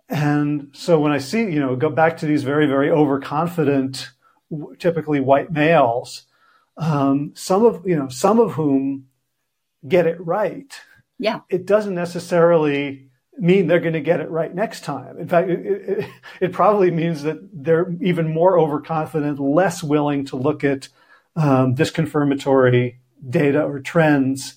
[0.09, 4.09] And so when I see, you know, go back to these very, very overconfident,
[4.79, 6.23] typically white males,
[6.75, 9.09] um, some of, you know, some of whom
[9.87, 10.73] get it right.
[11.19, 11.41] Yeah.
[11.49, 15.19] It doesn't necessarily mean they're going to get it right next time.
[15.19, 16.09] In fact, it, it,
[16.41, 20.87] it probably means that they're even more overconfident, less willing to look at
[21.35, 22.95] um, disconfirmatory
[23.29, 24.55] data or trends.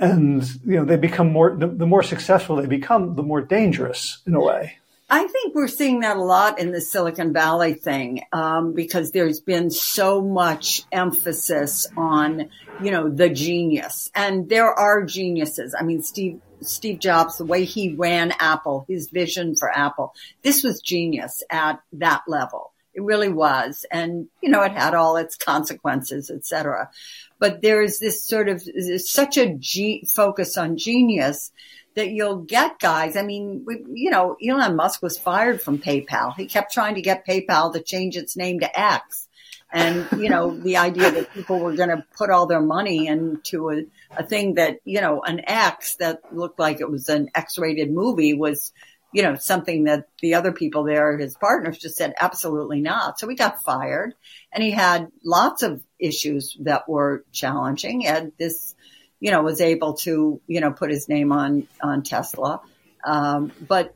[0.00, 4.22] And, you know, they become more, the, the more successful they become, the more dangerous
[4.26, 4.78] in a way.
[5.12, 9.40] I think we're seeing that a lot in the Silicon Valley thing um, because there's
[9.40, 12.48] been so much emphasis on,
[12.80, 15.74] you know, the genius, and there are geniuses.
[15.78, 20.62] I mean, Steve Steve Jobs, the way he ran Apple, his vision for Apple, this
[20.62, 22.72] was genius at that level.
[23.00, 26.90] It really was, and you know, it had all its consequences, etc.
[27.38, 28.62] But there's this sort of
[28.98, 29.58] such a
[30.06, 31.50] focus on genius
[31.94, 33.16] that you'll get guys.
[33.16, 36.36] I mean, we, you know, Elon Musk was fired from PayPal.
[36.36, 39.28] He kept trying to get PayPal to change its name to X.
[39.72, 43.70] And, you know, the idea that people were going to put all their money into
[43.70, 43.84] a,
[44.14, 47.90] a thing that, you know, an X that looked like it was an X rated
[47.90, 48.72] movie was,
[49.12, 53.18] you know, something that the other people there, his partners just said absolutely not.
[53.18, 54.14] So he got fired
[54.52, 58.06] and he had lots of issues that were challenging.
[58.06, 58.74] And this,
[59.18, 62.60] you know, was able to, you know, put his name on, on Tesla.
[63.04, 63.94] Um, but,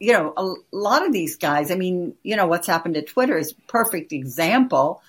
[0.00, 3.38] you know, a lot of these guys, I mean, you know, what's happened to Twitter
[3.38, 5.00] is perfect example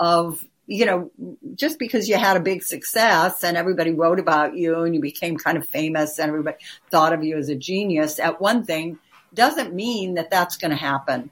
[0.00, 1.10] of, you know,
[1.54, 5.36] just because you had a big success and everybody wrote about you and you became
[5.36, 6.56] kind of famous and everybody
[6.90, 8.98] thought of you as a genius at one thing
[9.34, 11.30] doesn't mean that that's going to happen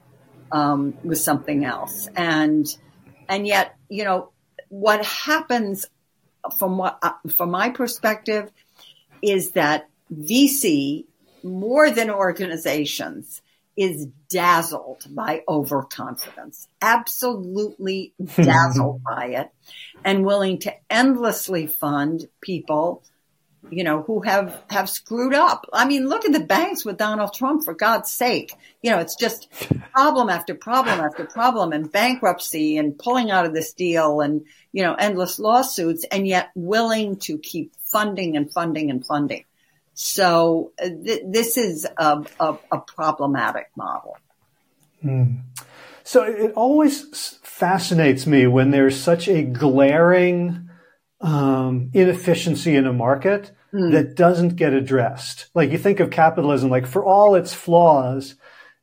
[0.51, 2.07] um, with something else.
[2.15, 2.67] And,
[3.27, 4.31] and yet, you know,
[4.69, 5.85] what happens
[6.57, 8.51] from what uh, from my perspective
[9.21, 11.05] is that VC
[11.43, 13.41] more than organizations
[13.75, 19.49] is dazzled by overconfidence, absolutely dazzled by it
[20.03, 23.03] and willing to endlessly fund people
[23.69, 25.65] you know, who have, have screwed up.
[25.73, 28.53] I mean, look at the banks with Donald Trump, for God's sake.
[28.81, 29.49] You know, it's just
[29.93, 34.83] problem after problem after problem and bankruptcy and pulling out of this deal and, you
[34.83, 39.45] know, endless lawsuits and yet willing to keep funding and funding and funding.
[39.93, 44.17] So uh, th- this is a, a, a problematic model.
[45.03, 45.41] Mm.
[46.03, 50.69] So it always fascinates me when there's such a glaring
[51.21, 53.91] um, inefficiency in a market mm.
[53.91, 55.47] that doesn't get addressed.
[55.53, 58.35] Like you think of capitalism, like for all its flaws,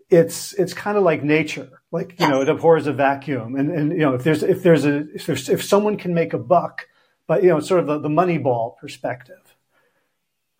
[0.08, 1.70] it's it's kind of like nature.
[1.92, 2.30] Like you yes.
[2.30, 5.26] know, it abhors a vacuum, and and you know, if there's if there's a if,
[5.26, 6.86] there's, if someone can make a buck,
[7.26, 9.49] but you know, sort of the, the money ball perspective,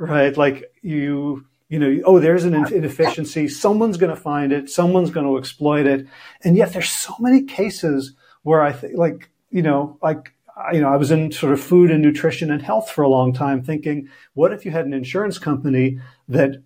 [0.01, 0.37] right?
[0.37, 3.47] Like you you know, oh, there's an inefficiency.
[3.47, 4.69] Someone's going to find it.
[4.69, 6.09] Someone's going to exploit it.
[6.43, 10.35] And yet there's so many cases where I think like, you know, like
[10.73, 13.33] you know, I was in sort of food and nutrition and health for a long
[13.33, 16.63] time thinking, what if you had an insurance company that,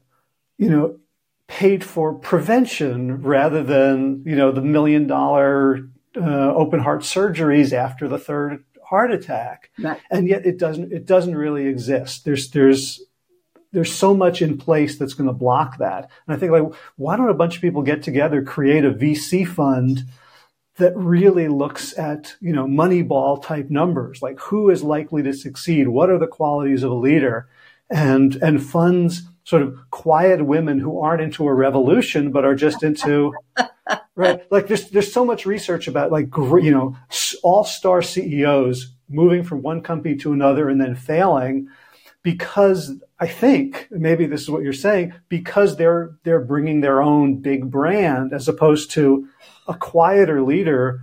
[0.59, 0.99] you know,
[1.47, 8.09] paid for prevention rather than, you know, the million dollar uh, open heart surgeries after
[8.09, 9.71] the third heart attack.
[9.79, 10.01] Right.
[10.11, 12.25] And yet it doesn't, it doesn't really exist.
[12.25, 13.03] There's, there's,
[13.75, 16.09] there's so much in place that's going to block that.
[16.27, 19.47] And I think like, why don't a bunch of people get together, create a VC
[19.47, 20.05] fund
[20.77, 25.89] that really looks at, you know, moneyball type numbers, like who is likely to succeed?
[25.89, 27.49] What are the qualities of a leader?
[27.91, 32.83] And, and funds sort of quiet women who aren't into a revolution, but are just
[32.83, 33.35] into,
[34.15, 34.51] right?
[34.51, 36.97] Like there's, there's so much research about like, you know,
[37.43, 41.69] all star CEOs moving from one company to another and then failing
[42.25, 47.37] because I think maybe this is what you're saying because they're, they're bringing their own
[47.37, 49.29] big brand as opposed to,
[49.67, 51.01] a quieter leader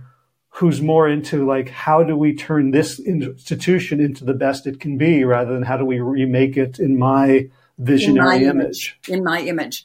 [0.50, 4.98] who's more into like how do we turn this institution into the best it can
[4.98, 7.48] be rather than how do we remake it in my
[7.78, 8.98] visionary in my image.
[9.08, 9.18] image.
[9.18, 9.84] in my image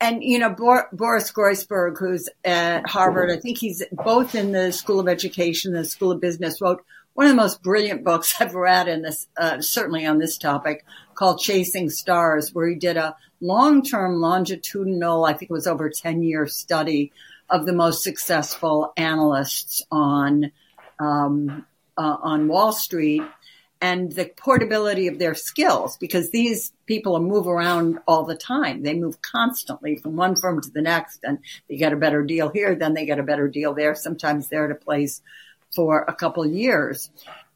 [0.00, 4.98] and you know boris groysberg who's at harvard i think he's both in the school
[5.00, 6.84] of education and the school of business wrote
[7.14, 10.84] one of the most brilliant books i've read in this uh, certainly on this topic
[11.14, 15.90] called chasing stars where he did a long term longitudinal, I think it was over
[15.90, 17.12] 10 year study
[17.50, 20.52] of the most successful analysts on,
[20.98, 21.66] um,
[21.98, 23.22] uh, on Wall Street
[23.82, 28.84] and the portability of their skills because these people move around all the time.
[28.84, 31.38] They move constantly from one firm to the next and
[31.68, 33.96] they get a better deal here, then they get a better deal there.
[33.96, 35.20] Sometimes they're at a place
[35.74, 37.10] for a couple years.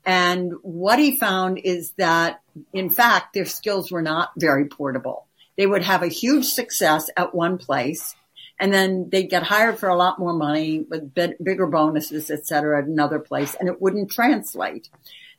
[0.05, 2.41] And what he found is that
[2.73, 5.27] in fact, their skills were not very portable.
[5.57, 8.15] They would have a huge success at one place
[8.59, 12.83] and then they'd get hired for a lot more money with bigger bonuses, et cetera,
[12.83, 14.89] at another place and it wouldn't translate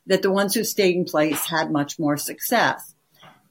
[0.06, 2.94] that the ones who stayed in place had much more success.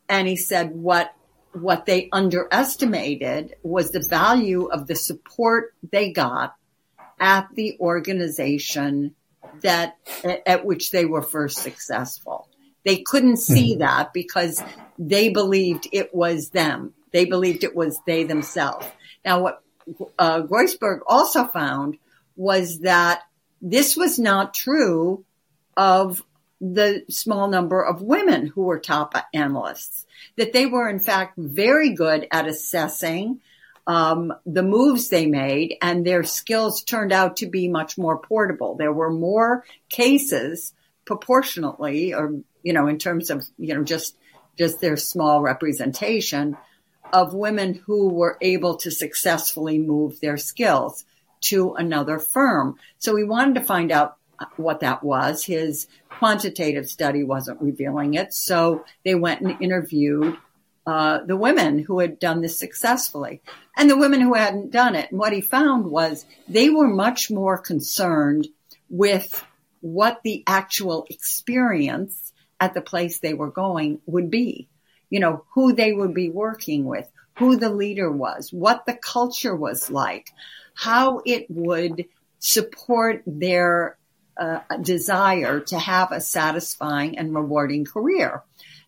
[0.10, 1.14] And he said what
[1.54, 6.56] what they underestimated was the value of the support they got
[7.20, 9.16] at the organization
[9.62, 9.98] that
[10.46, 12.50] at which they were first successful.
[12.86, 13.80] They couldn't see mm-hmm.
[13.80, 14.64] that because
[14.98, 16.94] they believed it was them.
[17.12, 18.86] They believed it was they themselves.
[19.26, 19.64] Now, what
[20.20, 21.98] uh, Groysberg also found
[22.36, 23.24] was that
[23.62, 25.26] this was not true
[25.76, 26.24] of
[26.60, 30.06] the small number of women who were top analysts,
[30.38, 33.40] that they were in fact very good at assessing
[33.88, 38.76] um, the moves they made and their skills turned out to be much more portable.
[38.76, 40.74] There were more cases
[41.06, 42.34] proportionately or,
[42.64, 44.18] you know, in terms of, you know, just,
[44.58, 46.58] just their small representation
[47.14, 51.06] of women who were able to successfully move their skills
[51.40, 52.76] to another firm.
[52.98, 54.18] So we wanted to find out
[54.58, 55.46] what that was.
[55.46, 58.34] His quantitative study wasn't revealing it.
[58.34, 60.38] So they went and interviewed
[60.88, 63.42] uh, the women who had done this successfully
[63.76, 65.12] and the women who hadn't done it.
[65.12, 68.48] And what he found was they were much more concerned
[68.90, 69.46] with
[69.82, 74.70] what the actual experience at the place they were going would be.
[75.10, 79.56] You know, who they would be working with, who the leader was, what the culture
[79.56, 80.32] was like,
[80.74, 82.06] how it would
[82.40, 83.98] support their
[84.38, 88.44] uh, desire to have a satisfying and rewarding career.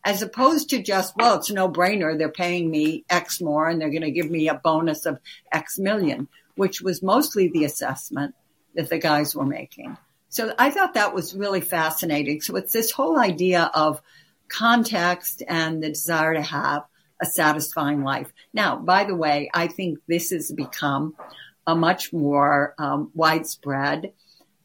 [0.06, 2.18] As opposed to just, well, it's no brainer.
[2.18, 5.20] They're paying me X more and they're going to give me a bonus of
[5.52, 8.36] X million, which was mostly the assessment
[8.76, 9.98] that the guys were making.
[10.30, 12.42] So I thought that was really fascinating.
[12.42, 14.02] So it's this whole idea of
[14.48, 16.84] context and the desire to have
[17.22, 18.32] a satisfying life.
[18.54, 21.16] Now, by the way, I think this has become
[21.68, 24.14] a much more um, widespread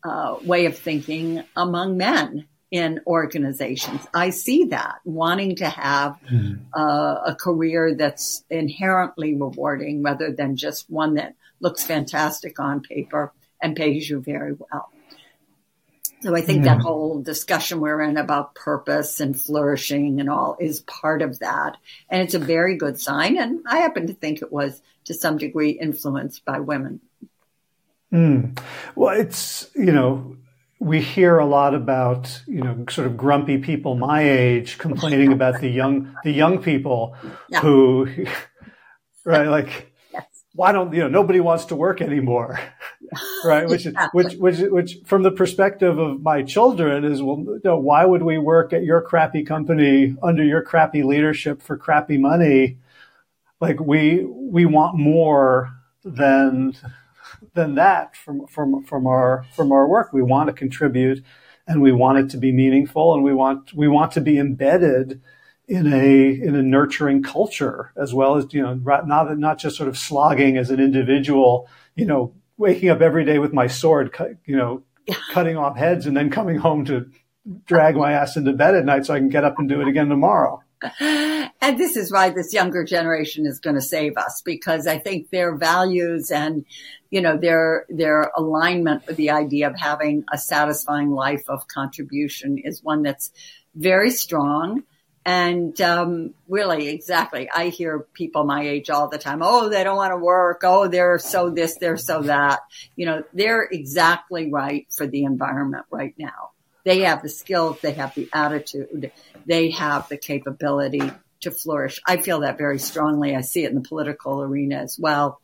[0.05, 4.05] uh, way of thinking among men in organizations.
[4.13, 6.59] I see that wanting to have mm.
[6.77, 13.33] uh, a career that's inherently rewarding rather than just one that looks fantastic on paper
[13.63, 14.91] and pays you very well.
[16.23, 16.65] So I think mm.
[16.65, 21.77] that whole discussion we're in about purpose and flourishing and all is part of that.
[22.11, 23.39] And it's a very good sign.
[23.39, 27.01] And I happen to think it was to some degree influenced by women.
[28.13, 28.59] Mm.
[28.97, 30.39] Well, it's, you know,
[30.79, 35.61] we hear a lot about, you know, sort of grumpy people my age complaining about
[35.61, 37.17] the young, the young people
[37.49, 37.61] yeah.
[37.61, 38.09] who,
[39.25, 40.27] right, like, yes.
[40.55, 42.59] why don't, you know, nobody wants to work anymore,
[43.45, 43.69] right?
[43.69, 44.25] Which, exactly.
[44.25, 48.23] which, which, which from the perspective of my children is, well, you know, why would
[48.23, 52.79] we work at your crappy company under your crappy leadership for crappy money?
[53.61, 55.71] Like we, we want more
[56.05, 56.77] than,
[57.55, 60.13] than that from from from our from our work.
[60.13, 61.25] We want to contribute,
[61.67, 65.21] and we want it to be meaningful, and we want we want to be embedded
[65.67, 69.89] in a in a nurturing culture as well as you know not not just sort
[69.89, 71.69] of slogging as an individual.
[71.97, 74.15] You know, waking up every day with my sword,
[74.47, 74.83] you know,
[75.33, 77.11] cutting off heads, and then coming home to
[77.67, 79.89] drag my ass into bed at night so I can get up and do it
[79.89, 80.63] again tomorrow.
[81.65, 85.31] And this is why this younger generation is going to save us because I think
[85.31, 86.67] their values and,
[87.11, 92.59] you know, their, their alignment with the idea of having a satisfying life of contribution
[92.59, 93.31] is one that's
[93.75, 94.83] very strong.
[95.25, 99.41] And um, really, exactly, I hear people my age all the time.
[99.43, 100.61] Oh, they don't want to work.
[100.65, 102.61] Oh, they're so this, they're so that.
[102.95, 106.51] You know, they're exactly right for the environment right now.
[106.85, 109.13] They have the skills, they have the attitude,
[109.47, 111.11] they have the capability
[111.45, 112.01] to flourish.
[112.07, 113.35] I feel that very strongly.
[113.35, 115.41] I see it in the political arena as well.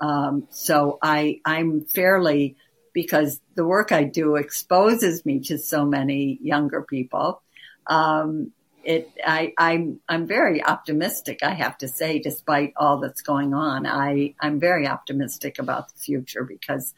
[0.00, 2.56] Um, so I, I'm fairly,
[2.92, 7.42] because the work I do exposes me to so many younger people.
[7.86, 8.52] Um,
[8.84, 13.86] it, I, I'm, I'm very optimistic, I have to say, despite all that's going on.
[13.86, 16.94] I, I'm very optimistic about the future because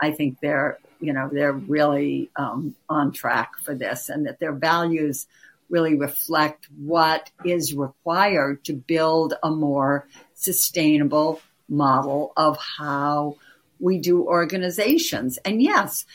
[0.00, 4.52] I think they're, you know, they're really um, on track for this and that their
[4.52, 5.26] values
[5.68, 13.36] really reflect what is required to build a more sustainable model of how
[13.80, 15.38] we do organizations.
[15.38, 16.06] And yes,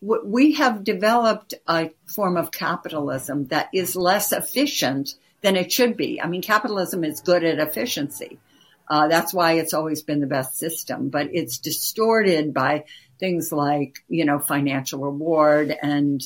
[0.00, 6.20] we have developed a form of capitalism that is less efficient than it should be.
[6.20, 8.38] I mean, capitalism is good at efficiency.
[8.88, 12.84] Uh, that's why it's always been the best system, but it's distorted by
[13.18, 16.22] things like, you know, financial reward and,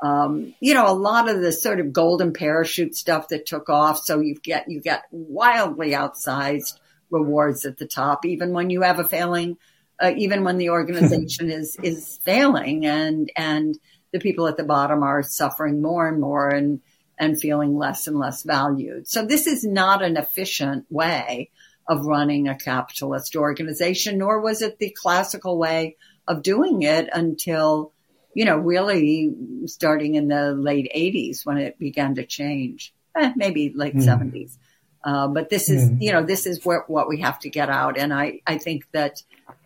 [0.00, 3.98] um, you know, a lot of the sort of golden parachute stuff that took off.
[3.98, 6.78] So you get, you get wildly outsized
[7.10, 9.56] rewards at the top, even when you have a failing
[10.00, 13.78] uh, even when the organization is is failing and and
[14.12, 16.80] the people at the bottom are suffering more and more and
[17.18, 19.08] and feeling less and less valued.
[19.08, 21.50] So this is not an efficient way
[21.88, 25.96] of running a capitalist organization, nor was it the classical way
[26.28, 27.92] of doing it until,
[28.38, 29.34] you know, really
[29.66, 34.04] starting in the late 80s when it began to change, eh, maybe late mm.
[34.04, 34.56] 70s.
[35.02, 36.00] Uh, but this is, mm.
[36.00, 37.98] you know, this is where, what we have to get out.
[37.98, 39.24] And I, I think that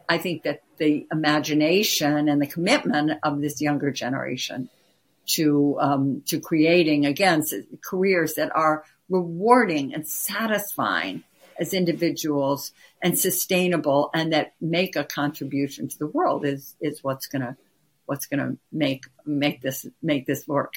[0.08, 4.70] I think that the imagination and the commitment of this younger generation
[5.26, 7.44] to um, to creating again
[7.84, 11.24] careers that are rewarding and satisfying
[11.60, 17.26] as individuals and sustainable and that make a contribution to the world is is what's
[17.26, 17.54] gonna
[18.07, 20.74] what's gonna make make this make this work.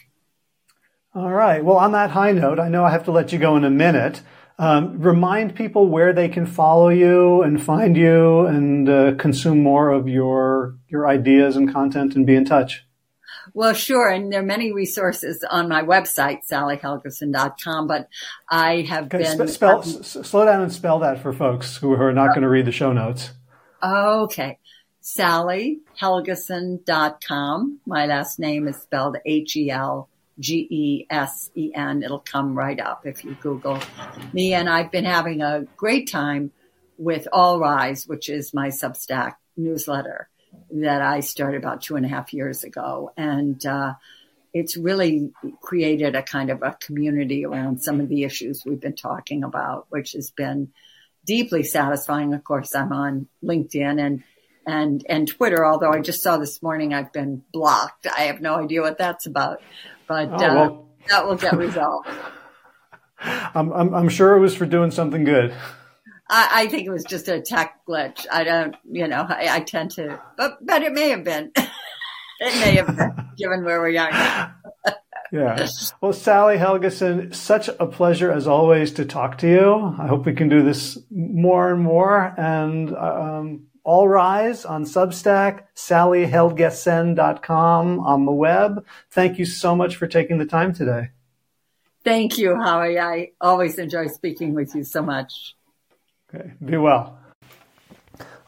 [1.13, 1.63] All right.
[1.63, 3.69] Well, on that high note, I know I have to let you go in a
[3.69, 4.21] minute.
[4.57, 9.89] Um, remind people where they can follow you and find you and uh, consume more
[9.91, 12.85] of your your ideas and content and be in touch.
[13.53, 14.09] Well, sure.
[14.09, 18.09] And there are many resources on my website, sallyhelgesen.com, but
[18.49, 19.47] I have okay, been.
[19.47, 22.49] Sp- spell, s- slow down and spell that for folks who are not going to
[22.49, 23.31] read the show notes.
[23.83, 24.59] Okay.
[25.05, 27.79] sallyhelgesen.com.
[27.85, 32.01] My last name is spelled H E L G E S E N.
[32.01, 33.77] It'll come right up if you Google
[34.33, 34.55] me.
[34.55, 36.51] And I've been having a great time
[36.97, 40.27] with All Rise, which is my Substack newsletter
[40.71, 43.11] that I started about two and a half years ago.
[43.15, 43.93] And, uh,
[44.53, 48.95] it's really created a kind of a community around some of the issues we've been
[48.95, 50.71] talking about, which has been
[51.25, 52.33] deeply satisfying.
[52.33, 54.23] Of course, I'm on LinkedIn and
[54.65, 55.65] and and Twitter.
[55.65, 58.07] Although I just saw this morning I've been blocked.
[58.07, 59.61] I have no idea what that's about
[60.07, 62.07] but oh, uh, that will get resolved.
[63.19, 65.53] I'm, I'm, I'm sure it was for doing something good.
[66.29, 68.25] I, I, think it was just a tech glitch.
[68.31, 71.51] I don't, you know, I, I tend to, but but it may have been.
[71.55, 71.69] it
[72.39, 74.55] may have been, given where we are now.
[75.31, 75.67] yeah.
[76.01, 79.95] Well, Sally Helgesen, such a pleasure as always to talk to you.
[79.99, 82.33] I hope we can do this more and more.
[82.37, 88.83] And um, all Rise on Substack, sallyhelgesen.com on the web.
[89.11, 91.11] Thank you so much for taking the time today.
[92.03, 92.97] Thank you, Howie.
[92.99, 95.55] I always enjoy speaking with you so much.
[96.33, 97.19] Okay, be well.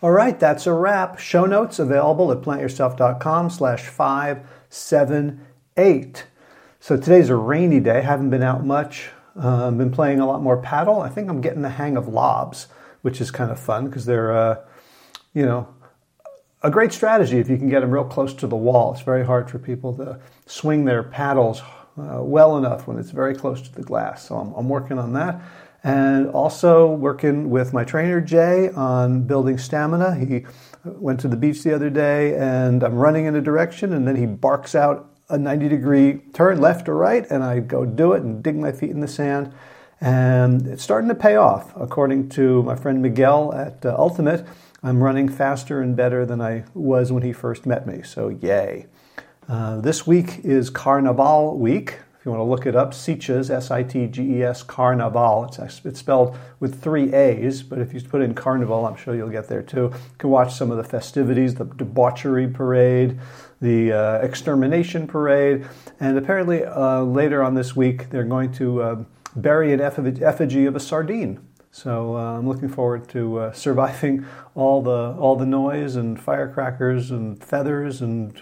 [0.02, 1.20] All right, that's a wrap.
[1.20, 6.26] Show notes available at plantyourself.com slash 578.
[6.80, 8.02] So today's a rainy day.
[8.02, 9.10] Haven't been out much.
[9.36, 11.04] Uh, been playing a lot more padel.
[11.04, 12.66] I think I'm getting the hang of lobs,
[13.04, 14.56] which is kind of fun because they're uh,
[15.34, 15.68] you know,
[16.64, 18.94] a great strategy if you can get them real close to the wall.
[18.94, 21.62] It's very hard for people to swing their paddles
[21.98, 24.28] uh, well enough when it's very close to the glass.
[24.28, 25.42] So I'm, I'm, working on that.
[25.84, 30.16] And also working with my trainer, Jay, on building stamina.
[30.16, 30.46] He
[30.84, 34.16] went to the beach the other day and I'm running in a direction and then
[34.16, 38.24] he barks out a 90 degree turn left or right and I go do it
[38.24, 39.54] and dig my feet in the sand.
[40.00, 44.46] And it's starting to pay off, according to my friend Miguel at uh, Ultimate.
[44.88, 48.86] I'm running faster and better than I was when he first met me, so yay.
[49.50, 52.00] Uh, this week is Carnaval week.
[52.18, 55.44] If you want to look it up, Sitges, S I T G E S, Carnaval.
[55.44, 59.28] It's, it's spelled with three A's, but if you put in Carnival, I'm sure you'll
[59.28, 59.92] get there too.
[59.92, 63.20] You can watch some of the festivities, the debauchery parade,
[63.60, 65.68] the uh, extermination parade,
[66.00, 69.04] and apparently uh, later on this week, they're going to uh,
[69.36, 71.46] bury an effigy of a sardine
[71.78, 74.26] so uh, I'm looking forward to uh, surviving
[74.56, 78.42] all the all the noise and firecrackers and feathers and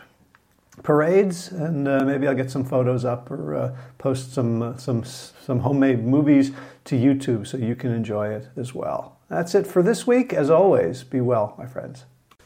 [0.84, 5.04] parades, and uh, maybe I'll get some photos up or uh, post some uh, some
[5.04, 6.52] some homemade movies
[6.86, 9.18] to YouTube so you can enjoy it as well.
[9.30, 10.32] That's it for this week.
[10.32, 12.06] As always, be well, my friends.